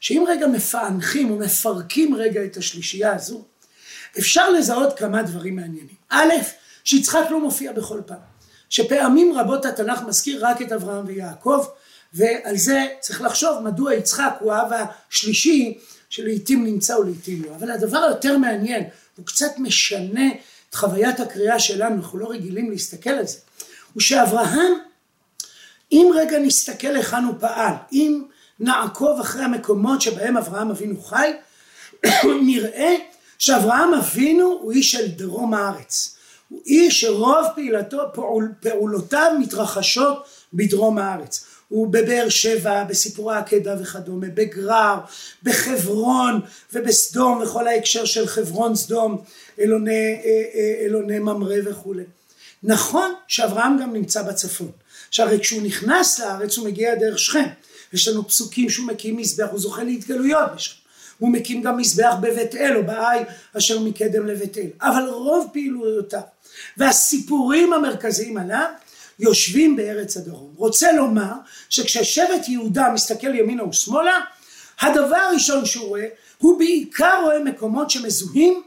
שאם 0.00 0.24
רגע 0.28 0.46
מפענחים 0.46 1.30
ומפרקים 1.30 2.14
רגע 2.14 2.44
את 2.44 2.56
השלישייה 2.56 3.14
הזו 3.14 3.44
אפשר 4.18 4.50
לזהות 4.50 4.98
כמה 4.98 5.22
דברים 5.22 5.56
מעניינים. 5.56 5.96
א' 6.08 6.32
שיצחק 6.84 7.24
לא 7.30 7.40
מופיע 7.40 7.72
בכל 7.72 8.00
פעם. 8.06 8.18
שפעמים 8.68 9.32
רבות 9.38 9.64
התנ"ך 9.64 10.02
מזכיר 10.02 10.46
רק 10.46 10.62
את 10.62 10.72
אברהם 10.72 11.04
ויעקב 11.06 11.64
ועל 12.14 12.56
זה 12.56 12.86
צריך 13.00 13.22
לחשוב 13.22 13.58
מדוע 13.62 13.94
יצחק 13.94 14.34
הוא 14.40 14.52
האב 14.52 14.72
השלישי 14.72 15.78
שלעיתים 16.08 16.64
נמצא 16.64 16.92
ולעיתים 16.92 17.42
לא 17.44 17.56
אבל 17.56 17.70
הדבר 17.70 17.98
היותר 17.98 18.38
מעניין 18.38 18.84
הוא 19.16 19.26
קצת 19.26 19.58
משנה 19.58 20.28
את 20.70 20.74
חוויית 20.74 21.20
הקריאה 21.20 21.58
שלנו, 21.58 21.94
אנחנו 21.94 22.18
לא 22.18 22.30
רגילים 22.30 22.70
להסתכל 22.70 23.10
על 23.10 23.26
זה, 23.26 23.38
הוא 23.92 24.00
שאברהם, 24.00 24.72
אם 25.92 26.10
רגע 26.14 26.38
נסתכל 26.38 26.96
היכן 26.96 27.24
הוא 27.24 27.34
פעל, 27.40 27.74
אם 27.92 28.22
נעקוב 28.60 29.20
אחרי 29.20 29.44
המקומות 29.44 30.02
שבהם 30.02 30.36
אברהם 30.36 30.70
אבינו 30.70 31.02
חי, 31.02 31.32
נראה 32.46 32.94
שאברהם 33.38 33.94
אבינו 33.94 34.58
הוא 34.62 34.72
איש 34.72 34.92
של 34.92 35.08
דרום 35.08 35.54
הארץ. 35.54 36.16
הוא 36.48 36.62
איש 36.66 37.00
שרוב 37.00 37.46
פעילתו, 37.54 37.98
פעול, 38.14 38.52
פעולותיו 38.60 39.32
מתרחשות 39.40 40.24
בדרום 40.52 40.98
הארץ. 40.98 41.46
הוא 41.72 41.92
בבאר 41.92 42.28
שבע, 42.28 42.84
בסיפורי 42.84 43.34
העקדה 43.34 43.76
וכדומה, 43.80 44.26
בגרר, 44.34 44.98
בחברון 45.42 46.40
ובסדום 46.72 47.42
וכל 47.42 47.68
ההקשר 47.68 48.04
של 48.04 48.26
חברון 48.26 48.76
סדום, 48.76 49.22
אלוני, 49.60 49.90
אה, 49.90 50.42
אה, 50.54 50.84
אלוני 50.86 51.18
ממרא 51.18 51.56
וכולי. 51.64 52.02
נכון 52.62 53.14
שאברהם 53.28 53.78
גם 53.82 53.92
נמצא 53.92 54.22
בצפון. 54.22 54.70
שהרי 55.10 55.40
כשהוא 55.40 55.62
נכנס 55.62 56.20
לארץ 56.20 56.56
הוא 56.56 56.66
מגיע 56.66 56.94
דרך 56.94 57.18
שכם. 57.18 57.48
יש 57.92 58.08
לנו 58.08 58.28
פסוקים 58.28 58.70
שהוא 58.70 58.86
מקים 58.86 59.16
מזבח, 59.16 59.46
הוא 59.50 59.60
זוכה 59.60 59.84
להתגלויות 59.84 60.54
בשם. 60.54 60.74
הוא 61.18 61.32
מקים 61.32 61.62
גם 61.62 61.76
מזבח 61.76 62.14
בבית 62.20 62.54
אל 62.54 62.76
או 62.76 62.82
בעי 62.86 63.20
אשר 63.58 63.78
מקדם 63.78 64.26
לבית 64.26 64.58
אל. 64.58 64.68
אבל 64.80 65.02
רוב 65.08 65.48
פעילויותיו 65.52 66.20
והסיפורים 66.76 67.72
המרכזיים 67.72 68.36
עליו 68.36 68.68
יושבים 69.22 69.76
בארץ 69.76 70.16
הדרום. 70.16 70.54
רוצה 70.56 70.92
לומר 70.92 71.32
שכששבט 71.68 72.48
יהודה 72.48 72.88
מסתכל 72.94 73.34
ימינה 73.34 73.64
ושמאלה, 73.64 74.20
הדבר 74.80 75.16
הראשון 75.16 75.66
שהוא 75.66 75.88
רואה, 75.88 76.06
הוא 76.38 76.58
בעיקר 76.58 77.20
רואה 77.22 77.44
מקומות 77.44 77.90
שמזוהים 77.90 78.62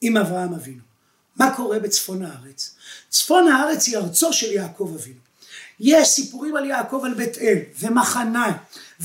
עם 0.00 0.16
אברהם 0.16 0.54
אבינו. 0.54 0.82
מה 1.36 1.54
קורה 1.56 1.78
בצפון 1.78 2.24
הארץ? 2.24 2.74
צפון 3.08 3.48
הארץ 3.48 3.86
היא 3.86 3.96
ארצו 3.96 4.32
של 4.32 4.52
יעקב 4.52 4.96
אבינו. 5.00 5.18
יש 5.80 6.08
סיפורים 6.08 6.56
על 6.56 6.64
יעקב 6.64 7.02
על 7.04 7.14
בית 7.14 7.38
אל 7.38 7.58
ומחניים 7.80 8.54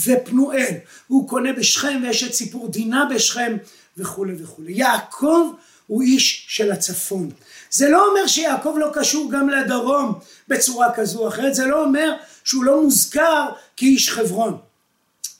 ופנואל, 0.05 0.73
הוא 1.07 1.29
קונה 1.29 1.53
בשכם 1.53 1.99
ויש 2.03 2.23
את 2.23 2.33
סיפור 2.33 2.67
דינה 2.67 3.05
בשכם 3.15 3.57
וכולי 3.97 4.33
וכולי. 4.43 4.73
יעקב 4.73 5.51
הוא 5.93 6.01
איש 6.01 6.45
של 6.49 6.71
הצפון. 6.71 7.29
זה 7.71 7.89
לא 7.89 8.09
אומר 8.09 8.27
שיעקב 8.27 8.75
לא 8.79 8.89
קשור 8.93 9.31
גם 9.31 9.49
לדרום 9.49 10.13
בצורה 10.47 10.93
כזו 10.95 11.19
או 11.19 11.27
אחרת, 11.27 11.55
זה 11.55 11.65
לא 11.65 11.83
אומר 11.83 12.13
שהוא 12.43 12.63
לא 12.63 12.81
מוזכר 12.81 13.49
כאיש 13.77 14.09
חברון. 14.09 14.57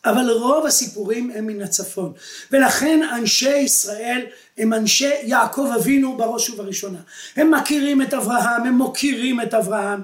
אבל 0.05 0.29
רוב 0.29 0.65
הסיפורים 0.65 1.31
הם 1.35 1.47
מן 1.47 1.61
הצפון 1.61 2.13
ולכן 2.51 2.99
אנשי 3.13 3.57
ישראל 3.57 4.21
הם 4.57 4.73
אנשי 4.73 5.13
יעקב 5.23 5.69
אבינו 5.75 6.17
בראש 6.17 6.49
ובראשונה 6.49 6.99
הם 7.35 7.51
מכירים 7.51 8.01
את 8.01 8.13
אברהם 8.13 8.63
הם 8.63 8.73
מוקירים 8.73 9.41
את 9.41 9.53
אברהם 9.53 10.01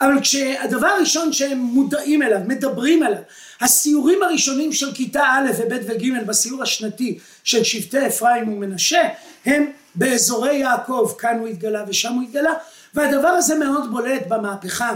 אבל 0.00 0.20
כשהדבר 0.20 0.86
הראשון 0.86 1.32
שהם 1.32 1.58
מודעים 1.58 2.22
אליו 2.22 2.40
מדברים 2.46 3.02
עליו 3.02 3.22
הסיורים 3.60 4.22
הראשונים 4.22 4.72
של 4.72 4.94
כיתה 4.94 5.22
א' 5.22 5.50
וב' 5.58 5.78
וג' 5.86 6.26
בסיור 6.26 6.62
השנתי 6.62 7.18
של 7.44 7.64
שבטי 7.64 8.06
אפרים 8.06 8.48
ומנשה 8.48 9.08
הם 9.44 9.70
באזורי 9.94 10.56
יעקב 10.56 11.12
כאן 11.18 11.38
הוא 11.38 11.48
התגלה 11.48 11.84
ושם 11.88 12.12
הוא 12.12 12.22
התגלה 12.22 12.52
והדבר 12.94 13.28
הזה 13.28 13.54
מאוד 13.54 13.90
בולט 13.90 14.22
במהפכה 14.28 14.94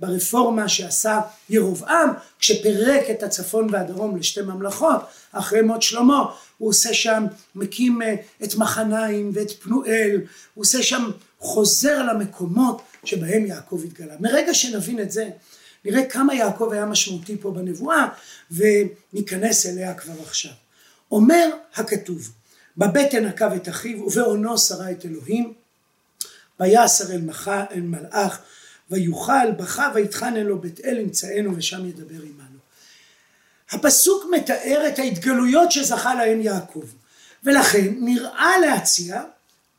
ברפורמה 0.00 0.68
שעשה 0.68 1.20
ירובעם 1.50 2.10
כשפירק 2.38 3.10
את 3.10 3.22
הצפון 3.22 3.68
והדרום 3.70 4.16
לשתי 4.16 4.42
ממלכות 4.42 5.00
אחרי 5.32 5.62
מות 5.62 5.82
שלמה 5.82 6.24
הוא 6.58 6.68
עושה 6.68 6.94
שם 6.94 7.24
מקים 7.54 8.02
אה, 8.02 8.14
את 8.44 8.54
מחניים 8.54 9.30
ואת 9.34 9.50
פנואל 9.50 10.20
הוא 10.54 10.62
עושה 10.62 10.82
שם 10.82 11.10
חוזר 11.38 11.90
על 11.92 12.08
המקומות 12.08 12.82
שבהם 13.04 13.46
יעקב 13.46 13.82
התגלה. 13.84 14.14
מרגע 14.20 14.54
שנבין 14.54 15.00
את 15.00 15.10
זה 15.10 15.30
נראה 15.84 16.04
כמה 16.04 16.34
יעקב 16.34 16.68
היה 16.72 16.86
משמעותי 16.86 17.36
פה 17.40 17.50
בנבואה 17.50 18.06
וניכנס 18.50 19.66
אליה 19.66 19.94
כבר 19.94 20.22
עכשיו. 20.22 20.52
אומר 21.12 21.50
הכתוב 21.74 22.30
בבטן 22.80 23.26
עקב 23.26 23.52
את 23.52 23.68
אחיו 23.68 23.98
ובעונו 23.98 24.58
שרה 24.58 24.90
את 24.90 25.04
אלוהים. 25.04 25.52
ויסר 26.60 27.12
אל, 27.12 27.20
אל 27.46 27.80
מלאך 27.80 28.38
ויוכל 28.90 29.50
בכה 29.58 29.90
ויתחנן 29.94 30.46
לו 30.46 30.58
בית 30.58 30.80
אל 30.84 30.98
ימצאנו 30.98 31.56
ושם 31.56 31.86
ידבר 31.86 32.22
עמנו. 32.22 32.58
הפסוק 33.70 34.24
מתאר 34.30 34.84
את 34.88 34.98
ההתגלויות 34.98 35.72
שזכה 35.72 36.14
להם 36.14 36.40
יעקב. 36.40 36.84
ולכן 37.44 37.86
נראה 37.98 38.58
להציע 38.58 39.22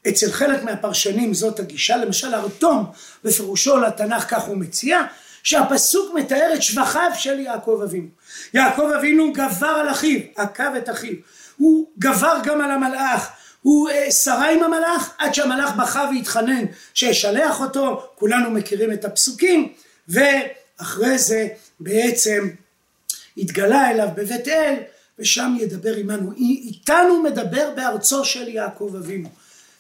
אצל 0.08 0.32
חלק 0.32 0.64
מהפרשנים 0.64 1.34
זאת 1.34 1.60
הגישה 1.60 1.98
למשל 1.98 2.36
ארתום 2.36 2.92
בפירושו 3.24 3.78
לתנ"ך 3.78 4.26
כך 4.30 4.44
הוא 4.44 4.58
מציע 4.58 5.02
שהפסוק 5.44 6.14
מתאר 6.16 6.52
את 6.56 6.62
שבחיו 6.62 7.12
של 7.16 7.40
יעקב 7.40 7.82
אבינו. 7.84 8.08
יעקב 8.54 8.90
אבינו 9.00 9.34
גבר 9.34 9.68
על 9.68 9.92
אחיו 9.92 10.20
עקב 10.36 10.76
את 10.78 10.90
אחיו 10.90 11.16
הוא 11.62 11.88
גבר 12.00 12.38
גם 12.44 12.62
על 12.62 12.72
המלאך 12.72 13.30
הוא 13.62 13.90
אה, 13.90 14.12
שרה 14.12 14.52
עם 14.52 14.64
המלאך 14.64 15.14
עד 15.18 15.34
שהמלאך 15.34 15.76
בכה 15.76 16.10
והתחנן 16.14 16.66
שישלח 16.94 17.62
אותו, 17.62 18.10
כולנו 18.16 18.52
מכירים 18.52 18.94
את 18.94 19.06
הפסוקים, 19.06 19.74
ואחרי 20.08 21.18
זה 21.18 21.48
בעצם 21.80 22.50
התגלה 23.38 23.92
אליו 23.92 24.08
בבית 24.16 24.48
אל, 24.48 24.76
ושם 25.20 25.56
ידבר 25.60 25.96
עמנו. 25.96 26.32
איתנו 26.38 27.24
מדבר 27.24 27.72
בארצו 27.76 28.26
של 28.26 28.48
יעקב 28.48 28.96
אבינו. 29.00 29.30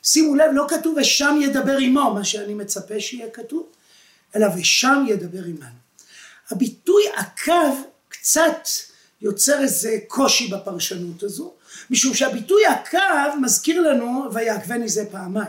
שימו 0.03 0.35
לב, 0.35 0.51
לא 0.53 0.65
כתוב 0.69 0.97
ושם 1.01 1.39
ידבר 1.41 1.77
עמו, 1.77 2.13
מה 2.13 2.23
שאני 2.23 2.53
מצפה 2.53 2.99
שיהיה 2.99 3.29
כתוב, 3.33 3.69
אלא 4.35 4.47
ושם 4.57 5.05
ידבר 5.07 5.43
עמנו. 5.43 5.81
הביטוי 6.51 7.03
עקב 7.15 7.75
קצת 8.09 8.67
יוצר 9.21 9.61
איזה 9.61 9.97
קושי 10.07 10.47
בפרשנות 10.47 11.23
הזו, 11.23 11.53
משום 11.91 12.13
שהביטוי 12.13 12.65
הקו 12.65 13.37
מזכיר 13.41 13.81
לנו 13.81 14.29
ויעקבני 14.33 14.89
זה 14.89 15.05
פעמיים. 15.11 15.47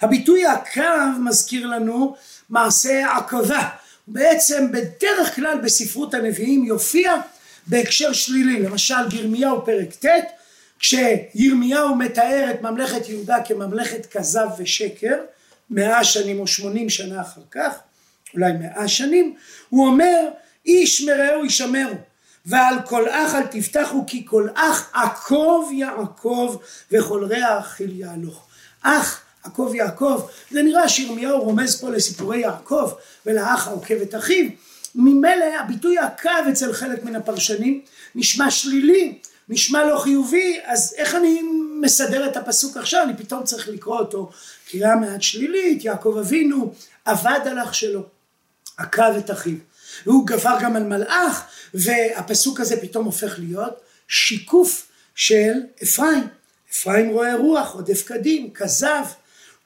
הביטוי 0.00 0.46
הקו 0.46 1.20
מזכיר 1.20 1.66
לנו 1.66 2.16
מעשה 2.50 3.16
עקבה. 3.16 3.68
בעצם 4.08 4.72
בדרך 4.72 5.34
כלל 5.36 5.58
בספרות 5.64 6.14
הנביאים 6.14 6.64
יופיע 6.64 7.14
בהקשר 7.66 8.12
שלילי. 8.12 8.62
למשל 8.62 9.08
בירמיהו 9.10 9.64
פרק 9.64 9.94
ט' 10.04 10.08
כשירמיהו 10.78 11.94
מתאר 11.94 12.50
את 12.50 12.62
ממלכת 12.62 13.08
יהודה 13.08 13.36
כממלכת 13.44 14.06
כזב 14.06 14.48
ושקר 14.58 15.16
מאה 15.70 16.04
שנים 16.04 16.40
או 16.40 16.46
שמונים 16.46 16.90
שנה 16.90 17.20
אחר 17.20 17.40
כך 17.50 17.78
אולי 18.34 18.52
מאה 18.52 18.88
שנים 18.88 19.34
הוא 19.68 19.86
אומר 19.86 20.28
איש 20.66 21.02
מרעהו 21.02 21.46
ישמרו 21.46 21.94
ועל 22.46 22.74
כל 22.86 23.08
אח 23.08 23.34
אל 23.34 23.46
תפתחו 23.46 24.04
כי 24.06 24.26
כל 24.26 24.48
אח 24.54 24.90
עקוב 24.92 25.70
יעקב 25.72 26.56
וכל 26.92 27.24
רע 27.24 27.58
אכיל 27.58 28.00
יהלוך. 28.00 28.46
אח 28.82 29.20
עקוב 29.44 29.74
יעקב 29.74 30.26
זה 30.50 30.62
נראה 30.62 30.88
שירמיהו 30.88 31.42
רומז 31.42 31.80
פה 31.80 31.90
לסיפורי 31.90 32.38
יעקב 32.38 32.92
ולאח 33.26 33.68
העוקב 33.68 34.00
את 34.02 34.14
אחיו. 34.14 34.46
ממילא 34.94 35.44
הביטוי 35.60 35.98
עקב 35.98 36.48
אצל 36.52 36.72
חלק 36.72 37.04
מן 37.04 37.16
הפרשנים 37.16 37.80
נשמע 38.14 38.50
שלילי 38.50 39.18
נשמע 39.48 39.84
לא 39.84 39.98
חיובי 39.98 40.60
אז 40.64 40.94
איך 40.96 41.14
אני 41.14 41.42
מסדר 41.80 42.28
את 42.28 42.36
הפסוק 42.36 42.76
עכשיו? 42.76 43.02
אני 43.02 43.16
פתאום 43.16 43.44
צריך 43.44 43.68
לקרוא 43.68 43.98
אותו 43.98 44.30
קריאה 44.70 44.96
מעט 44.96 45.22
שלילית 45.22 45.84
יעקב 45.84 46.16
אבינו 46.20 46.74
עבד 47.04 47.40
על 47.50 47.62
אח 47.62 47.72
שלו 47.72 48.02
עקב 48.76 49.16
את 49.18 49.30
אחיו 49.30 49.56
והוא 50.06 50.26
גבר 50.26 50.56
גם 50.60 50.76
על 50.76 50.82
מלאך 50.82 51.44
והפסוק 51.74 52.60
הזה 52.60 52.80
פתאום 52.80 53.04
הופך 53.04 53.34
להיות 53.38 53.80
שיקוף 54.08 54.86
של 55.14 55.52
אפרים. 55.82 56.24
אפרים 56.72 57.10
רואה 57.10 57.36
רוח, 57.36 57.74
עודף 57.74 58.02
קדים, 58.06 58.50
כזב, 58.50 59.04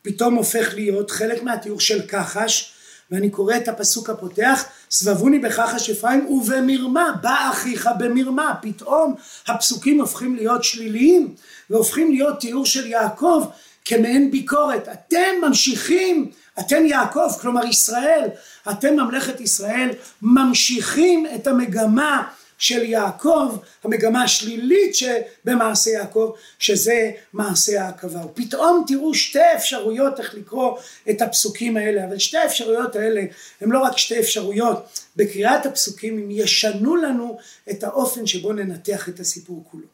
פתאום 0.02 0.34
הופך 0.34 0.74
להיות 0.74 1.10
חלק 1.10 1.42
מהתיאור 1.42 1.80
של 1.80 2.06
כחש, 2.06 2.72
ואני 3.10 3.30
קורא 3.30 3.56
את 3.56 3.68
הפסוק 3.68 4.10
הפותח, 4.10 4.64
סבבוני 4.90 5.38
בכחש 5.38 5.90
אפרים 5.90 6.26
ובמרמה, 6.26 7.12
בא 7.22 7.50
אחיך 7.50 7.88
במרמה, 7.98 8.54
פתאום 8.62 9.14
הפסוקים 9.46 10.00
הופכים 10.00 10.36
להיות 10.36 10.64
שליליים, 10.64 11.34
והופכים 11.70 12.12
להיות 12.12 12.40
תיאור 12.40 12.66
של 12.66 12.86
יעקב 12.86 13.44
כמעין 13.84 14.30
ביקורת. 14.30 14.88
אתם 14.88 15.40
ממשיכים 15.42 16.30
אתם 16.60 16.86
יעקב, 16.86 17.28
כלומר 17.40 17.66
ישראל, 17.66 18.28
אתם 18.70 18.96
ממלכת 18.96 19.40
ישראל, 19.40 19.90
ממשיכים 20.22 21.26
את 21.34 21.46
המגמה 21.46 22.28
של 22.58 22.82
יעקב, 22.82 23.56
המגמה 23.84 24.22
השלילית 24.22 24.94
שבמעשה 24.94 25.90
יעקב, 25.90 26.32
שזה 26.58 27.10
מעשה 27.32 27.82
העכבה. 27.84 28.26
ופתאום 28.26 28.84
תראו 28.86 29.14
שתי 29.14 29.54
אפשרויות 29.56 30.20
איך 30.20 30.34
לקרוא 30.34 30.78
את 31.10 31.22
הפסוקים 31.22 31.76
האלה, 31.76 32.04
אבל 32.04 32.18
שתי 32.18 32.38
האפשרויות 32.38 32.96
האלה 32.96 33.22
הם 33.60 33.72
לא 33.72 33.78
רק 33.78 33.98
שתי 33.98 34.20
אפשרויות, 34.20 35.00
בקריאת 35.16 35.66
הפסוקים 35.66 36.18
הם 36.18 36.30
ישנו 36.30 36.96
לנו 36.96 37.38
את 37.70 37.84
האופן 37.84 38.26
שבו 38.26 38.52
ננתח 38.52 39.08
את 39.08 39.20
הסיפור 39.20 39.64
כולו. 39.70 39.86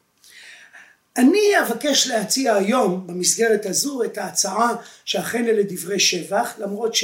אני 1.17 1.61
אבקש 1.61 2.07
להציע 2.07 2.55
היום 2.55 3.07
במסגרת 3.07 3.67
הזו 3.67 4.05
את 4.05 4.19
ההצעה 4.19 4.75
שאכן 5.05 5.49
אלה 5.49 5.63
דברי 5.69 6.01
שבח 6.01 6.55
למרות 6.59 6.95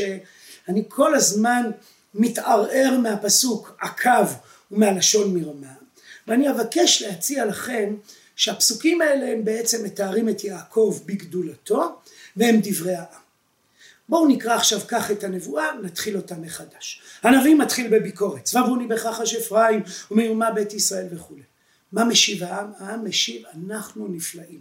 שאני 0.66 0.84
כל 0.88 1.14
הזמן 1.14 1.70
מתערער 2.14 2.98
מהפסוק 3.02 3.76
עקב 3.80 4.26
ומהלשון 4.70 5.34
מרמה 5.34 5.72
ואני 6.26 6.50
אבקש 6.50 7.02
להציע 7.02 7.44
לכם 7.44 7.94
שהפסוקים 8.36 9.00
האלה 9.00 9.32
הם 9.32 9.44
בעצם 9.44 9.84
מתארים 9.84 10.28
את 10.28 10.44
יעקב 10.44 10.98
בגדולתו 11.06 12.00
והם 12.36 12.60
דברי 12.62 12.94
העם. 12.94 13.20
בואו 14.08 14.28
נקרא 14.28 14.54
עכשיו 14.54 14.80
כך 14.88 15.10
את 15.10 15.24
הנבואה, 15.24 15.66
נתחיל 15.82 16.16
אותה 16.16 16.34
מחדש. 16.34 17.02
הנביא 17.22 17.54
מתחיל 17.54 17.98
בביקורת, 17.98 18.46
סבבוני 18.46 18.86
בכחש 18.86 19.34
אפרים 19.34 19.82
ומרמה 20.10 20.50
בית 20.50 20.74
ישראל 20.74 21.06
וכולי. 21.10 21.42
מה 21.92 22.04
משיב 22.04 22.44
העם? 22.44 22.72
העם 22.78 23.08
משיב, 23.08 23.42
אנחנו 23.54 24.08
נפלאים. 24.08 24.60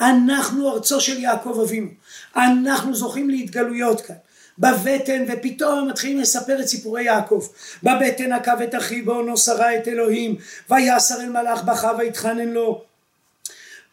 אנחנו 0.00 0.70
ארצו 0.74 1.00
של 1.00 1.18
יעקב 1.18 1.60
אבינו, 1.64 1.90
אנחנו 2.36 2.94
זוכים 2.94 3.30
להתגלויות 3.30 4.00
כאן. 4.00 4.16
בבטן 4.58 5.24
ופתאום 5.28 5.88
מתחילים 5.88 6.20
לספר 6.20 6.60
את 6.60 6.66
סיפורי 6.66 7.04
יעקב. 7.04 7.46
בבטן 7.82 8.32
עקב 8.32 8.62
את 8.62 8.74
אחיו 8.74 9.04
בעונו 9.04 9.36
שרה 9.36 9.76
את 9.76 9.88
אלוהים 9.88 10.36
ויסר 10.70 11.20
אל 11.20 11.28
מלאך 11.28 11.62
בכה 11.62 11.92
ויתחנן 11.98 12.48
לו. 12.48 12.82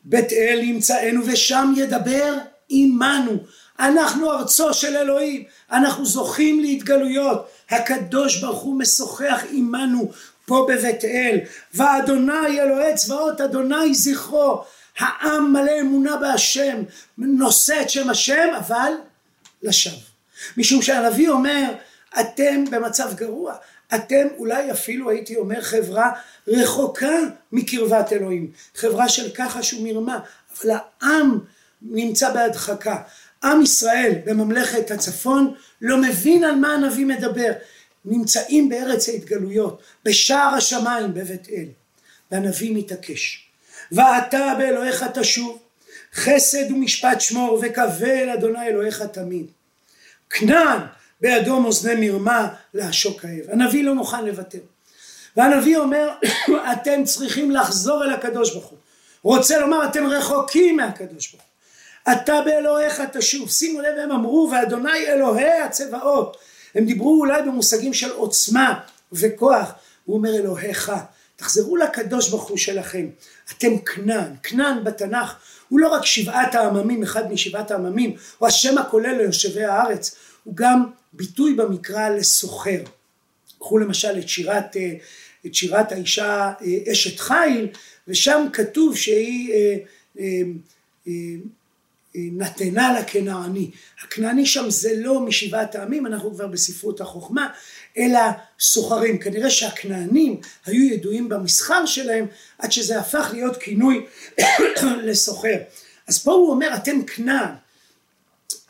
בית 0.04 0.32
אל 0.34 0.60
ימצאנו 0.64 1.22
ושם 1.26 1.74
ידבר 1.78 2.34
עמנו. 2.70 3.38
אנחנו 3.80 4.32
ארצו 4.32 4.74
של 4.74 4.98
אלוהים. 4.98 5.44
אנחנו 5.72 6.06
זוכים 6.06 6.60
להתגלויות. 6.60 7.48
הקדוש 7.70 8.42
ברוך 8.42 8.62
הוא 8.62 8.80
משוחח 8.80 9.44
עמנו 9.52 10.12
פה 10.46 10.68
בבית 10.70 11.06
אל. 11.06 11.40
ואדוני 11.74 12.62
אלוהי 12.62 12.96
צבאות 12.96 13.42
אדוני 13.42 13.96
זכרו. 13.96 14.64
העם 15.00 15.54
מלא 15.54 15.72
אמונה 15.82 16.18
בהשם. 16.18 16.84
נושא 17.18 17.82
את 17.82 17.90
שם 17.90 18.10
השם 18.10 18.48
אבל 18.58 18.92
לשווא 19.64 20.15
משום 20.58 20.82
שהנביא 20.82 21.30
אומר 21.30 21.72
אתם 22.20 22.66
במצב 22.72 23.14
גרוע. 23.16 23.56
אתם 23.96 24.28
אולי 24.38 24.72
אפילו 24.72 25.10
הייתי 25.10 25.36
אומר 25.36 25.62
חברה 25.62 26.12
רחוקה 26.48 27.18
מקרבת 27.52 28.14
אלוהים. 28.14 28.52
חברה 28.76 29.10
של 29.10 29.32
כחש 29.32 29.74
ומרמה. 29.74 30.20
אבל 30.64 30.72
העם 31.02 31.40
נמצא 31.82 32.34
בהדחקה. 32.34 32.98
עם 33.44 33.62
ישראל 33.62 34.14
בממלכת 34.26 34.92
הצפון 34.92 35.54
לא 35.82 35.98
מבין 36.02 36.44
על 36.44 36.56
מה 36.56 36.74
הנביא 36.74 37.06
מדבר. 37.06 37.52
נמצאים 38.06 38.70
בארץ 38.70 39.10
ההתגלויות 39.10 39.82
בשער 40.06 40.54
השמיים 40.56 41.14
בבית 41.14 41.50
אל. 41.50 41.66
והנביא 42.32 42.76
מתעקש. 42.76 43.50
ואתה 43.92 44.54
באלוהיך 44.58 45.06
תשוב 45.14 45.60
חסד 46.14 46.72
ומשפט 46.72 47.22
שמור 47.22 47.60
וקווה 47.62 48.34
אדוני 48.34 48.68
אלוהיך 48.68 49.02
תמיד 49.02 49.46
כנען 50.30 50.80
באדום 51.22 51.66
אוזני 51.66 52.10
מרמה 52.10 52.48
לעשוק 52.74 53.26
האב 53.26 53.50
הנביא 53.52 53.84
לא 53.84 53.96
מוכן 53.96 54.26
לוותר. 54.26 54.60
והנביא 55.38 55.78
אומר 55.78 56.10
אתם 56.74 57.04
צריכים 57.04 57.52
לחזור 57.52 58.04
אל 58.04 58.14
הקדוש 58.14 58.54
ברוך 58.54 58.66
הוא. 58.66 58.78
רוצה 59.24 59.58
לומר 59.58 59.86
אתם 59.86 60.08
רחוקים 60.08 60.78
מהקדוש 60.78 61.32
ברוך 61.32 61.44
הוא. 61.44 62.14
אתה 62.14 62.42
באלוהיך 62.46 63.02
תשוב. 63.14 63.50
שימו 63.50 63.82
לב 63.82 63.98
הם 64.04 64.12
אמרו 64.12 64.50
ואדוני 64.52 65.08
אלוהי 65.08 65.62
הצבאות. 65.62 66.38
הם 66.76 66.86
דיברו 66.86 67.20
אולי 67.20 67.42
במושגים 67.42 67.94
של 67.94 68.12
עוצמה 68.12 68.80
וכוח. 69.12 69.72
הוא 70.06 70.18
אומר 70.18 70.36
אלוהיך 70.36 70.92
תחזרו 71.36 71.78
לקדוש 71.78 72.30
ברוך 72.30 72.50
הוא 72.50 72.58
שלכם. 72.58 73.08
אתם 73.58 73.78
כנען. 73.78 74.32
כנען 74.44 74.84
בתנ"ך. 74.84 75.36
הוא 75.70 75.80
לא 75.80 75.88
רק 75.88 76.06
שבעת 76.06 76.56
העממים 76.56 77.04
אחד 77.04 77.32
משבעת 77.32 77.72
העממים 77.72 78.16
או 78.42 78.48
השם 78.48 78.78
הכולל 78.78 79.18
ליושבי 79.18 79.64
הארץ. 79.64 80.16
הוא 80.44 80.56
גם 80.56 80.86
ביטוי 81.14 81.54
במקרא 81.54 82.10
לסוחר. 82.10 82.84
קחו 83.60 83.78
למשל 83.78 84.20
את 84.20 84.30
שירת 84.30 84.78
את 85.46 85.56
שירת 85.56 85.92
האישה 85.92 86.52
אשת 86.92 87.20
חיל 87.20 87.68
ושם 88.08 88.48
כתוב 88.54 88.98
שהיא 88.98 89.54
נתנה 92.18 93.00
לכנעני. 93.00 93.72
הכנעני 94.04 94.46
שם 94.46 94.70
זה 94.70 94.90
לא 94.96 95.20
משבעת 95.20 95.76
העמים, 95.76 96.06
אנחנו 96.06 96.34
כבר 96.34 96.48
בספרות 96.48 97.02
החוכמה, 97.02 97.48
אלא 97.98 98.20
סוחרים. 98.60 99.18
כנראה 99.18 99.50
שהכנענים 99.50 100.42
היו 100.66 100.84
ידועים 100.84 101.30
במסחר 101.30 101.86
שלהם 101.86 102.26
עד 102.60 102.72
שזה 102.72 103.00
הפך 103.00 103.30
להיות 103.34 103.58
כינוי 103.58 104.06
לסוחר. 105.08 105.58
אז 106.08 106.24
פה 106.24 106.32
הוא 106.32 106.50
אומר 106.50 106.76
אתם 106.76 107.04
כנען, 107.04 107.50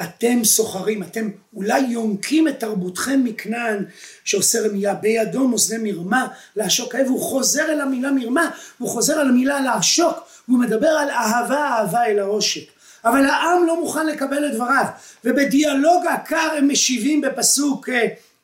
אתם 0.02 0.44
סוחרים, 0.44 1.04
אתם 1.04 1.30
אולי 1.54 1.80
יונקים 1.80 2.48
את 2.48 2.60
תרבותכם 2.60 3.22
מכנען 3.24 3.86
שעושה 4.24 4.68
רמייה 4.68 4.94
בידו 4.94 5.48
מאזני 5.48 5.92
מרמה 5.92 6.28
לעשוק 6.56 6.96
האב, 6.96 7.08
הוא 7.08 7.22
חוזר 7.22 7.72
אל 7.72 7.82
המילה 7.82 8.12
מרמה, 8.12 8.50
הוא 8.78 8.90
חוזר 8.90 9.14
על 9.14 9.30
המילה 9.30 9.62
לעשוק, 9.62 10.18
הוא 10.46 10.60
מדבר 10.60 10.88
על 10.88 11.10
אהבה 11.10 11.68
אהבה 11.68 12.06
אל 12.06 12.20
העושק. 12.20 12.75
אבל 13.06 13.26
העם 13.26 13.66
לא 13.66 13.80
מוכן 13.80 14.08
לקבל 14.08 14.46
את 14.46 14.54
דבריו. 14.54 14.86
ובדיאלוג 15.24 16.06
עקר 16.06 16.50
הם 16.58 16.72
משיבים 16.72 17.22
בפסוק 17.22 17.90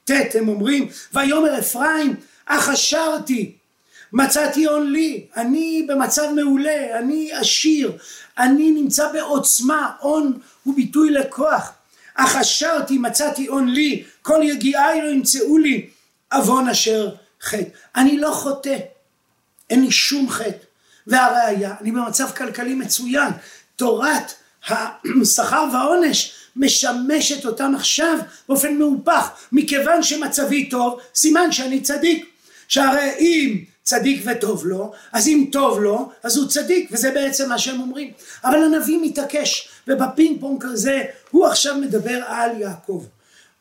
ט' 0.06 0.36
הם 0.36 0.48
אומרים 0.48 0.88
ויאמר 1.14 1.60
אפרים 1.60 2.16
אך 2.46 2.70
אשרתי 2.70 3.56
מצאתי 4.14 4.66
הון 4.66 4.92
לי 4.92 5.26
אני 5.38 5.86
במצב 5.90 6.32
מעולה 6.36 7.00
אני 7.00 7.32
עשיר 7.34 7.98
אני 8.38 8.72
נמצא 8.72 9.12
בעוצמה 9.12 9.92
הון 10.00 10.40
הוא 10.64 10.76
ביטוי 10.76 11.10
לכוח. 11.10 11.72
אך 12.16 12.36
אשרתי 12.36 12.98
מצאתי 12.98 13.48
הון 13.48 13.68
לי 13.68 14.04
כל 14.22 14.40
יגיעי 14.44 15.02
לא 15.02 15.10
ימצאו 15.10 15.58
לי 15.58 15.90
עוון 16.32 16.70
אשר 16.70 17.16
חטא. 17.42 17.64
אני 17.96 18.18
לא 18.18 18.32
חוטא 18.32 18.78
אין 19.70 19.84
לי 19.84 19.92
שום 19.92 20.30
חטא. 20.30 20.66
והראיה 21.08 21.76
אני 21.82 21.92
במצב 21.92 22.32
כלכלי 22.32 22.76
מצוין. 22.76 23.32
תורת 23.76 24.34
השכר 24.70 25.66
והעונש 25.74 26.34
משמשת 26.56 27.46
אותם 27.46 27.74
עכשיו 27.76 28.18
באופן 28.50 28.78
מהופך 28.78 29.30
מכיוון 29.52 30.04
שמצבי 30.04 30.70
טוב 30.70 31.00
סימן 31.16 31.52
שאני 31.52 31.82
צדיק. 31.82 32.26
שהרי 32.68 33.12
אם 33.20 33.64
צדיק 33.84 34.24
וטוב 34.26 34.66
לו 34.66 34.92
אז 35.12 35.28
אם 35.28 35.46
טוב 35.52 35.80
לו 35.80 36.12
אז 36.24 36.38
הוא 36.38 36.48
צדיק 36.48 36.90
וזה 36.92 37.12
בעצם 37.12 37.50
מה 37.50 37.58
שהם 37.58 37.82
אומרים. 37.82 38.12
אבל 38.44 38.64
הנביא 38.64 39.00
מתעקש 39.02 39.70
ובפינג 39.88 40.40
פונג 40.40 40.64
כזה 40.64 41.04
הוא 41.32 41.48
עכשיו 41.48 41.76
מדבר 41.76 42.24
על 42.28 42.62
יעקב. 42.62 43.06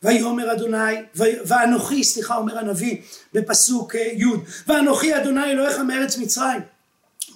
ויאמר 0.03 0.51
אדוני 0.51 0.95
ואנוכי 1.15 2.03
סליחה 2.03 2.35
אומר 2.35 2.57
הנביא 2.57 2.97
בפסוק 3.33 3.95
י' 3.95 4.25
ואנוכי 4.67 5.15
אדוני 5.15 5.43
אלוהיך 5.43 5.79
מארץ 5.79 6.17
מצרים 6.17 6.61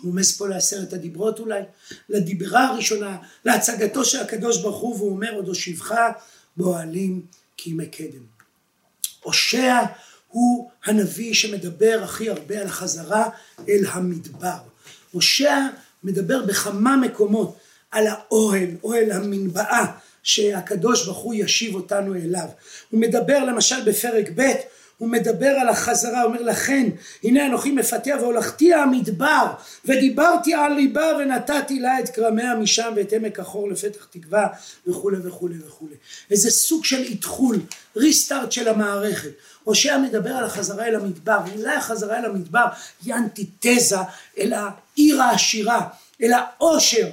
הוא 0.02 0.12
רומז 0.12 0.38
פה 0.38 0.48
לעשרת 0.48 0.94
הדיברות 0.94 1.40
אולי, 1.40 1.62
לדיברה 2.10 2.68
הראשונה, 2.68 3.18
להצגתו 3.46 4.06
של 4.06 4.20
הקדוש 4.20 4.62
ברוך 4.62 4.78
הוא, 4.78 4.96
והוא 4.96 5.12
אומר 5.12 5.34
עוד 5.34 5.48
הושיבך 5.48 5.96
באוהלים 6.58 7.26
כי 7.58 7.74
מקדם. 7.74 8.24
הושע 9.22 9.84
הוא 10.28 10.70
הנביא 10.86 11.34
שמדבר 11.34 12.00
הכי 12.04 12.30
הרבה 12.30 12.62
על 12.62 12.68
החזרה 12.68 13.30
אל 13.70 13.86
המדבר. 13.88 14.58
הושע 15.12 15.68
מדבר 16.04 16.46
בכמה 16.46 16.98
מקומות 16.98 17.58
על 17.92 18.08
האוהל, 18.08 18.70
אוהל 18.84 19.12
המנבאה, 19.12 19.86
שהקדוש 20.24 21.06
ברוך 21.06 21.18
הוא 21.18 21.34
ישיב 21.34 21.76
אותנו 21.76 22.16
אליו. 22.16 22.48
הוא 22.90 23.00
מדבר 23.00 23.46
למשל 23.46 23.76
בפרק 23.86 24.30
ב' 24.36 24.52
הוא 24.98 25.10
מדבר 25.10 25.50
על 25.50 25.70
החזרה, 25.70 26.24
אומר 26.24 26.42
לכן 26.42 26.90
הנה 27.24 27.46
אנוכי 27.46 27.72
מפתח 27.72 28.16
והולכתי 28.20 28.74
המדבר 28.74 29.46
ודיברתי 29.86 30.54
על 30.54 30.74
ליבה 30.74 31.12
ונתתי 31.20 31.80
לה 31.80 32.00
את 32.00 32.10
כרמיה 32.10 32.56
משם 32.56 32.94
ואת 32.96 33.14
עמק 33.14 33.40
החור 33.40 33.70
לפתח 33.70 34.08
תקווה 34.10 34.48
וכולי 34.88 35.18
וכולי 35.24 35.56
וכולי. 35.68 35.96
איזה 36.32 36.52
סוג 36.52 36.86
של 36.86 37.02
איתחול, 37.02 37.60
ריסטארט 37.96 38.52
של 38.52 38.68
המערכת. 38.68 39.32
הושע 39.64 39.98
מדבר 39.98 40.30
על 40.30 40.44
החזרה 40.44 40.88
אל 40.88 40.96
המדבר, 40.96 41.38
ואולי 41.48 41.76
החזרה 41.76 42.20
אל 42.20 42.26
המדבר 42.26 42.66
היא 43.06 43.14
אנטיתזה 43.14 43.98
אל 44.38 44.54
העיר 44.54 45.22
העשירה, 45.22 45.88
אל 46.22 46.32
העושר 46.34 47.08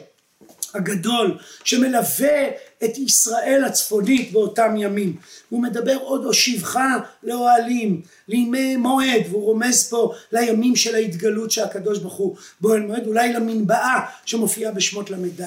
הגדול 0.75 1.38
שמלווה 1.64 2.48
את 2.85 2.98
ישראל 2.98 3.62
הצפונית 3.66 4.33
באותם 4.33 4.75
ימים. 4.77 5.16
הוא 5.48 5.62
מדבר 5.62 5.96
עוד 5.96 6.25
הושיבך 6.25 6.79
לאוהלים, 7.22 8.03
לימי 8.29 8.77
מועד, 8.77 9.22
והוא 9.31 9.44
רומז 9.44 9.88
פה 9.88 10.14
לימים 10.33 10.77
של 10.77 10.94
ההתגלות 10.94 11.51
שהקדוש 11.51 11.98
ברוך 11.98 12.14
הוא 12.14 12.37
באוהל 12.61 12.81
מועד, 12.81 13.07
אולי 13.07 13.33
למנבאה 13.33 14.01
שמופיעה 14.25 14.72
בשמות 14.72 15.11
ל"ד. 15.11 15.42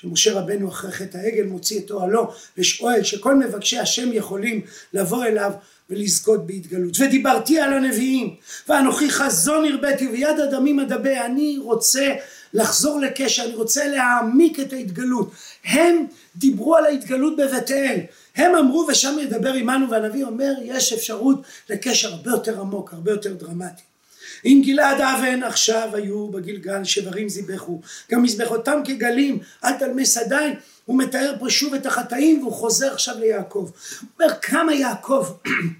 שמשה 0.00 0.40
רבנו 0.40 0.68
אחרי 0.68 0.92
חטא 0.92 1.18
העגל 1.18 1.44
מוציא 1.44 1.80
את 1.80 1.90
אוהלו, 1.90 2.32
יש 2.56 2.80
אוהל 2.80 3.02
שכל 3.02 3.34
מבקשי 3.36 3.78
השם 3.78 4.12
יכולים 4.12 4.60
לבוא 4.92 5.24
אליו 5.24 5.52
ולזכות 5.90 6.46
בהתגלות. 6.46 6.96
ודיברתי 7.00 7.60
על 7.60 7.72
הנביאים, 7.72 8.34
ואנוכי 8.68 9.10
חזון 9.10 9.64
הרביתי 9.64 10.06
ויד 10.08 10.40
הדמים 10.40 10.80
אדבה, 10.80 11.26
אני 11.26 11.58
רוצה 11.58 12.14
לחזור 12.54 13.00
לקשר, 13.00 13.44
אני 13.44 13.54
רוצה 13.54 13.88
להעמיק 13.88 14.60
את 14.60 14.72
ההתגלות. 14.72 15.32
הם 15.64 16.06
דיברו 16.36 16.76
על 16.76 16.84
ההתגלות 16.84 17.36
בבית 17.36 17.70
אל, 17.70 18.00
הם 18.36 18.54
אמרו 18.54 18.86
ושם 18.88 19.16
ידבר 19.22 19.52
עמנו 19.52 19.90
והנביא 19.90 20.24
אומר 20.24 20.52
יש 20.62 20.92
אפשרות 20.92 21.42
לקשר 21.70 22.12
הרבה 22.12 22.30
יותר 22.30 22.60
עמוק, 22.60 22.92
הרבה 22.92 23.10
יותר 23.10 23.34
דרמטי. 23.34 23.82
אם 24.44 24.62
גלעד 24.66 25.00
אבן 25.00 25.42
עכשיו 25.42 25.90
היו 25.92 26.28
בגלגל 26.28 26.84
שברים 26.84 27.28
זיבחו, 27.28 27.80
גם 28.10 28.22
מזבחותם 28.22 28.80
כגלים, 28.84 29.38
אל 29.64 29.72
תלמס 29.72 30.16
עדיין, 30.16 30.54
הוא 30.88 30.98
מתאר 30.98 31.34
פה 31.38 31.50
שוב 31.50 31.74
את 31.74 31.86
החטאים 31.86 32.40
והוא 32.40 32.52
חוזר 32.52 32.92
עכשיו 32.92 33.14
ליעקב. 33.18 33.70
הוא 34.00 34.08
אומר 34.20 34.34
כמה 34.42 34.74
יעקב 34.74 35.26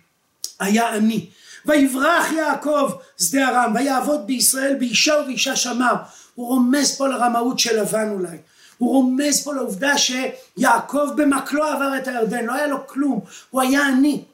היה 0.61 0.94
עני. 0.94 1.27
ויברח 1.66 2.33
יעקב 2.33 2.90
שדה 3.23 3.49
ארם 3.49 3.75
ויעבוד 3.75 4.27
בישראל 4.27 4.75
באישה 4.75 5.14
ובאישה 5.23 5.57
שמר. 5.57 5.94
הוא 6.35 6.47
רומז 6.49 6.97
פה 6.97 7.09
לרמאות 7.09 7.59
של 7.59 7.81
לבן 7.81 8.09
אולי. 8.11 8.37
הוא 8.79 8.90
רומז 8.90 9.44
פה 9.44 9.55
לעובדה 9.55 9.94
שיעקב 9.99 11.09
במקלו 11.16 11.64
עבר 11.64 11.99
את 11.99 12.09
הירדן, 12.09 12.44
לא 12.44 12.55
היה 12.55 12.66
לו 12.66 12.87
כלום, 12.87 13.21
הוא 13.51 13.62
היה 13.62 13.87
עני. 13.87 14.25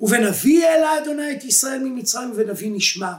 ובנביא 0.00 0.66
העלה 0.66 0.98
אדוני 0.98 1.32
את 1.32 1.44
ישראל 1.44 1.78
ממצרים 1.78 2.30
ובנביא 2.30 2.70
נשמע. 2.72 3.12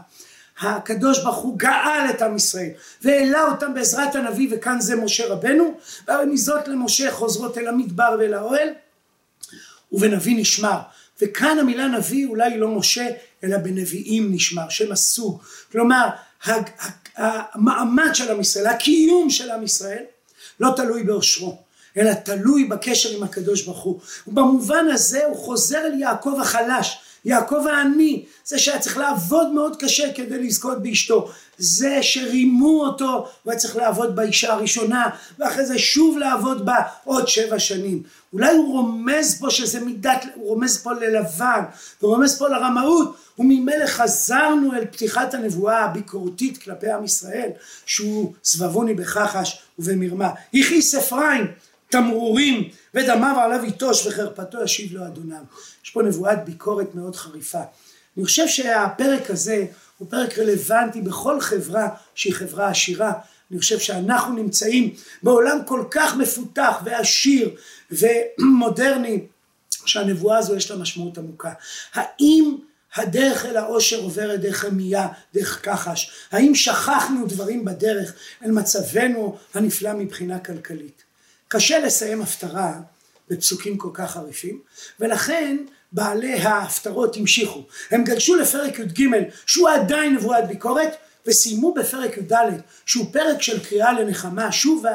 הקדוש 0.62 1.24
ברוך 1.24 1.38
הוא 1.38 1.58
גאל 1.58 2.10
את 2.10 2.21
עם 2.21 2.36
ישראל 2.36 2.69
והעלה 3.02 3.43
אותם 3.43 3.74
בעזרת 3.74 4.15
הנביא 4.15 4.47
וכאן 4.52 4.82
זה 4.82 4.95
משה 4.95 5.28
רבנו. 5.28 5.78
והרמיזות 6.08 6.67
למשה 6.67 7.12
חוזרות 7.12 7.58
אל 7.58 7.67
המדבר 7.67 8.15
ואל 8.19 8.34
האוהל. 8.34 8.69
ובנביא 9.91 10.41
נשמר. 10.41 10.80
וכאן 11.21 11.60
המילה 11.60 11.88
נביא 11.88 12.28
אולי 12.28 12.58
לא 12.58 12.67
משה 12.67 13.08
אלא 13.43 13.58
בנביאים 13.58 14.34
נשמר 14.34 14.69
שם 14.69 14.91
הסוג 14.91 15.41
כלומר 15.71 16.08
המעמד 17.15 18.10
של 18.13 18.32
עם 18.32 18.41
ישראל 18.41 18.67
הקיום 18.67 19.30
של 19.30 19.52
עם 19.52 19.63
ישראל 19.63 20.04
לא 20.60 20.74
תלוי 20.76 21.04
באושרו 21.04 21.58
אלא 21.97 22.13
תלוי 22.13 22.63
בקשר 22.63 23.10
עם 23.10 23.24
הקדוש 23.24 23.62
ברוך 23.62 23.84
הוא. 23.84 24.00
ובמובן 24.28 24.86
הזה 24.93 25.26
הוא 25.26 25.38
חוזר 25.38 25.80
אל 25.86 26.00
יעקב 26.00 26.38
החלש 26.41 27.00
יעקב 27.25 27.65
העני, 27.67 28.25
זה 28.45 28.60
שהיה 28.60 28.79
צריך 28.79 28.97
לעבוד 28.97 29.51
מאוד 29.51 29.75
קשה 29.79 30.13
כדי 30.13 30.43
לזכות 30.43 30.84
באשתו, 30.84 31.29
זה 31.57 31.97
שרימו 32.01 32.81
אותו 32.81 33.27
והיה 33.45 33.60
צריך 33.60 33.75
לעבוד 33.75 34.15
באישה 34.15 34.53
הראשונה 34.53 35.10
ואחרי 35.39 35.65
זה 35.65 35.79
שוב 35.79 36.17
לעבוד 36.17 36.65
בה 36.65 36.75
עוד 37.03 37.27
שבע 37.27 37.60
שנים. 37.60 38.03
אולי 38.34 38.51
הוא 38.51 38.71
רומז 38.71 39.39
פה 39.39 39.49
שזה 39.49 39.79
מידת, 39.79 40.25
הוא 40.36 40.47
רומז 40.47 40.77
פה 40.77 40.93
ללבן, 40.93 41.63
הוא 41.99 42.15
רומז 42.15 42.38
פה 42.38 42.49
לרמאות, 42.49 43.15
וממילא 43.39 43.86
חזרנו 43.88 44.73
אל 44.73 44.86
פתיחת 44.86 45.34
הנבואה 45.34 45.84
הביקורתית 45.84 46.57
כלפי 46.57 46.91
עם 46.91 47.03
ישראל, 47.03 47.49
שהוא 47.86 48.34
סבבוני 48.43 48.93
בכחש 48.93 49.62
ובמרמה. 49.79 50.29
הכעיס 50.53 50.95
אפרים 50.95 51.47
תמרורים 51.91 52.69
ודמיו 52.93 53.39
עליו 53.39 53.65
יטוש 53.65 54.08
וחרפתו 54.08 54.63
ישיב 54.63 54.93
לו 54.93 55.06
אדוניו. 55.06 55.43
יש 55.84 55.89
פה 55.89 56.01
נבואת 56.01 56.45
ביקורת 56.45 56.95
מאוד 56.95 57.15
חריפה. 57.15 57.62
אני 58.17 58.25
חושב 58.25 58.47
שהפרק 58.47 59.30
הזה 59.30 59.65
הוא 59.97 60.08
פרק 60.10 60.39
רלוונטי 60.39 61.01
בכל 61.01 61.41
חברה 61.41 61.89
שהיא 62.15 62.34
חברה 62.34 62.69
עשירה. 62.69 63.13
אני 63.51 63.60
חושב 63.60 63.80
שאנחנו 63.80 64.36
נמצאים 64.36 64.93
בעולם 65.23 65.58
כל 65.65 65.84
כך 65.91 66.15
מפותח 66.15 66.82
ועשיר 66.86 67.56
ומודרני 67.91 69.25
שהנבואה 69.86 70.38
הזו 70.38 70.56
יש 70.56 70.71
לה 70.71 70.77
משמעות 70.77 71.17
עמוקה. 71.17 71.54
האם 71.93 72.58
הדרך 72.95 73.45
אל 73.45 73.58
העושר 73.58 73.99
עוברת 74.01 74.39
דרך 74.39 74.65
רמייה, 74.65 75.08
דרך 75.34 75.65
כחש? 75.65 76.12
האם 76.32 76.56
שכחנו 76.56 77.25
דברים 77.27 77.65
בדרך 77.65 78.13
אל 78.45 78.51
מצבנו 78.51 79.38
הנפלא 79.54 79.93
מבחינה 79.93 80.39
כלכלית? 80.39 81.04
קשה 81.52 81.80
לסיים 81.80 82.22
הפטרה 82.22 82.74
בפסוקים 83.30 83.78
כל 83.78 83.90
כך 83.94 84.12
חריפים, 84.12 84.60
ולכן 85.00 85.58
בעלי 85.92 86.34
ההפטרות 86.34 87.18
המשיכו. 87.18 87.64
הם 87.92 88.04
גלשו 88.04 88.36
לפרק 88.36 88.80
י"ג 88.80 89.08
שהוא 89.46 89.70
עדיין 89.70 90.16
נבואת 90.16 90.48
ביקורת, 90.48 90.96
וסיימו 91.28 91.74
בפרק 91.74 92.18
י"ד 92.18 92.34
שהוא 92.86 93.06
פרק 93.14 93.42
של 93.42 93.64
קריאה 93.64 93.94
לנחמה, 93.94 94.52
שוב 94.52 94.86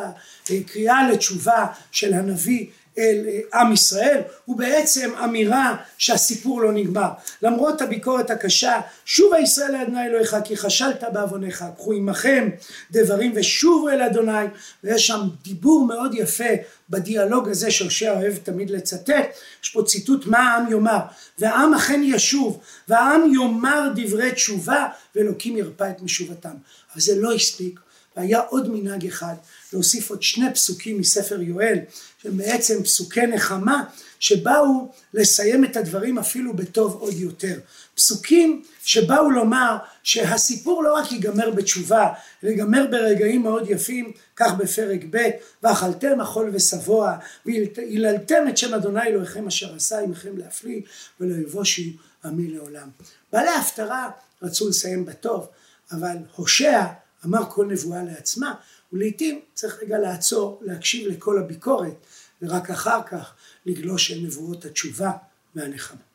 הקריאה 0.50 1.10
לתשובה 1.10 1.66
של 1.92 2.12
הנביא 2.12 2.66
אל 2.98 3.24
אה, 3.28 3.60
עם 3.60 3.72
ישראל 3.72 4.20
הוא 4.44 4.56
בעצם 4.56 5.10
אמירה 5.24 5.76
שהסיפור 5.98 6.60
לא 6.62 6.72
נגמר. 6.72 7.08
למרות 7.42 7.82
הביקורת 7.82 8.30
הקשה 8.30 8.80
שוב 9.04 9.34
הישראל 9.34 9.72
לאדוני 9.72 10.06
אלוהיך 10.06 10.36
כי 10.44 10.56
חשלת 10.56 11.04
בעווניך 11.12 11.64
קחו 11.76 11.92
עמכם 11.92 12.48
דברים 12.90 13.32
ושובו 13.34 13.88
אל 13.88 14.02
אדוני. 14.02 14.46
ויש 14.84 15.06
שם 15.06 15.20
דיבור 15.42 15.86
מאוד 15.86 16.14
יפה 16.14 16.44
בדיאלוג 16.90 17.48
הזה 17.48 17.70
שהושע 17.70 18.12
אוהב 18.12 18.36
תמיד 18.36 18.70
לצטט. 18.70 19.26
יש 19.62 19.70
פה 19.70 19.82
ציטוט 19.82 20.26
מה 20.26 20.38
העם 20.38 20.70
יאמר? 20.70 20.98
והעם 21.38 21.74
אכן 21.74 22.00
ישוב 22.04 22.60
והעם 22.88 23.34
יאמר 23.34 23.88
דברי 23.96 24.32
תשובה 24.32 24.86
ואלוקים 25.14 25.56
ירפא 25.56 25.90
את 25.90 26.02
משובתם. 26.02 26.54
אבל 26.92 27.00
זה 27.00 27.20
לא 27.20 27.32
הספיק 27.32 27.80
והיה 28.16 28.40
עוד 28.40 28.68
מנהג 28.68 29.06
אחד 29.06 29.34
להוסיף 29.72 30.10
עוד 30.10 30.22
שני 30.22 30.54
פסוקים 30.54 30.98
מספר 30.98 31.42
יואל 31.42 31.78
שהם 32.22 32.36
בעצם 32.36 32.82
פסוקי 32.82 33.26
נחמה 33.26 33.84
שבאו 34.20 34.92
לסיים 35.14 35.64
את 35.64 35.76
הדברים 35.76 36.18
אפילו 36.18 36.56
בטוב 36.56 36.94
עוד 37.00 37.14
יותר. 37.14 37.58
פסוקים 37.94 38.62
שבאו 38.84 39.30
לומר 39.30 39.76
שהסיפור 40.02 40.82
לא 40.82 40.94
רק 40.94 41.12
ייגמר 41.12 41.50
בתשובה, 41.50 42.12
אלא 42.44 42.50
ייגמר 42.50 42.86
ברגעים 42.90 43.42
מאוד 43.42 43.70
יפים, 43.70 44.12
כך 44.36 44.52
בפרק 44.54 45.00
ב' 45.10 45.30
ואכלתם 45.62 46.20
אכול 46.20 46.50
ושבוע 46.52 47.16
והיללתם 47.46 48.48
את 48.48 48.58
שם 48.58 48.74
אדוני 48.74 49.02
אלוהיכם 49.02 49.46
אשר 49.46 49.74
עשה 49.74 50.00
עמכם 50.00 50.38
להפליא 50.38 50.80
ולא 51.20 51.34
יבושי 51.34 51.96
עמי 52.24 52.48
לעולם. 52.48 52.88
בעלי 53.32 53.48
ההפטרה 53.48 54.10
רצו 54.42 54.68
לסיים 54.68 55.04
בטוב, 55.04 55.48
אבל 55.92 56.16
הושע 56.36 56.82
אמר 57.26 57.50
כל 57.50 57.66
נבואה 57.66 58.02
לעצמה, 58.02 58.54
ולעיתים 58.92 59.40
צריך 59.54 59.82
רגע 59.82 59.98
לעצור, 59.98 60.60
להקשיב 60.62 61.08
לכל 61.08 61.38
הביקורת, 61.38 62.06
ורק 62.42 62.70
אחר 62.70 63.00
כך 63.06 63.34
לגלוש 63.66 64.10
אל 64.10 64.18
נבואות 64.22 64.64
התשובה 64.64 65.10
והנחמה. 65.54 66.05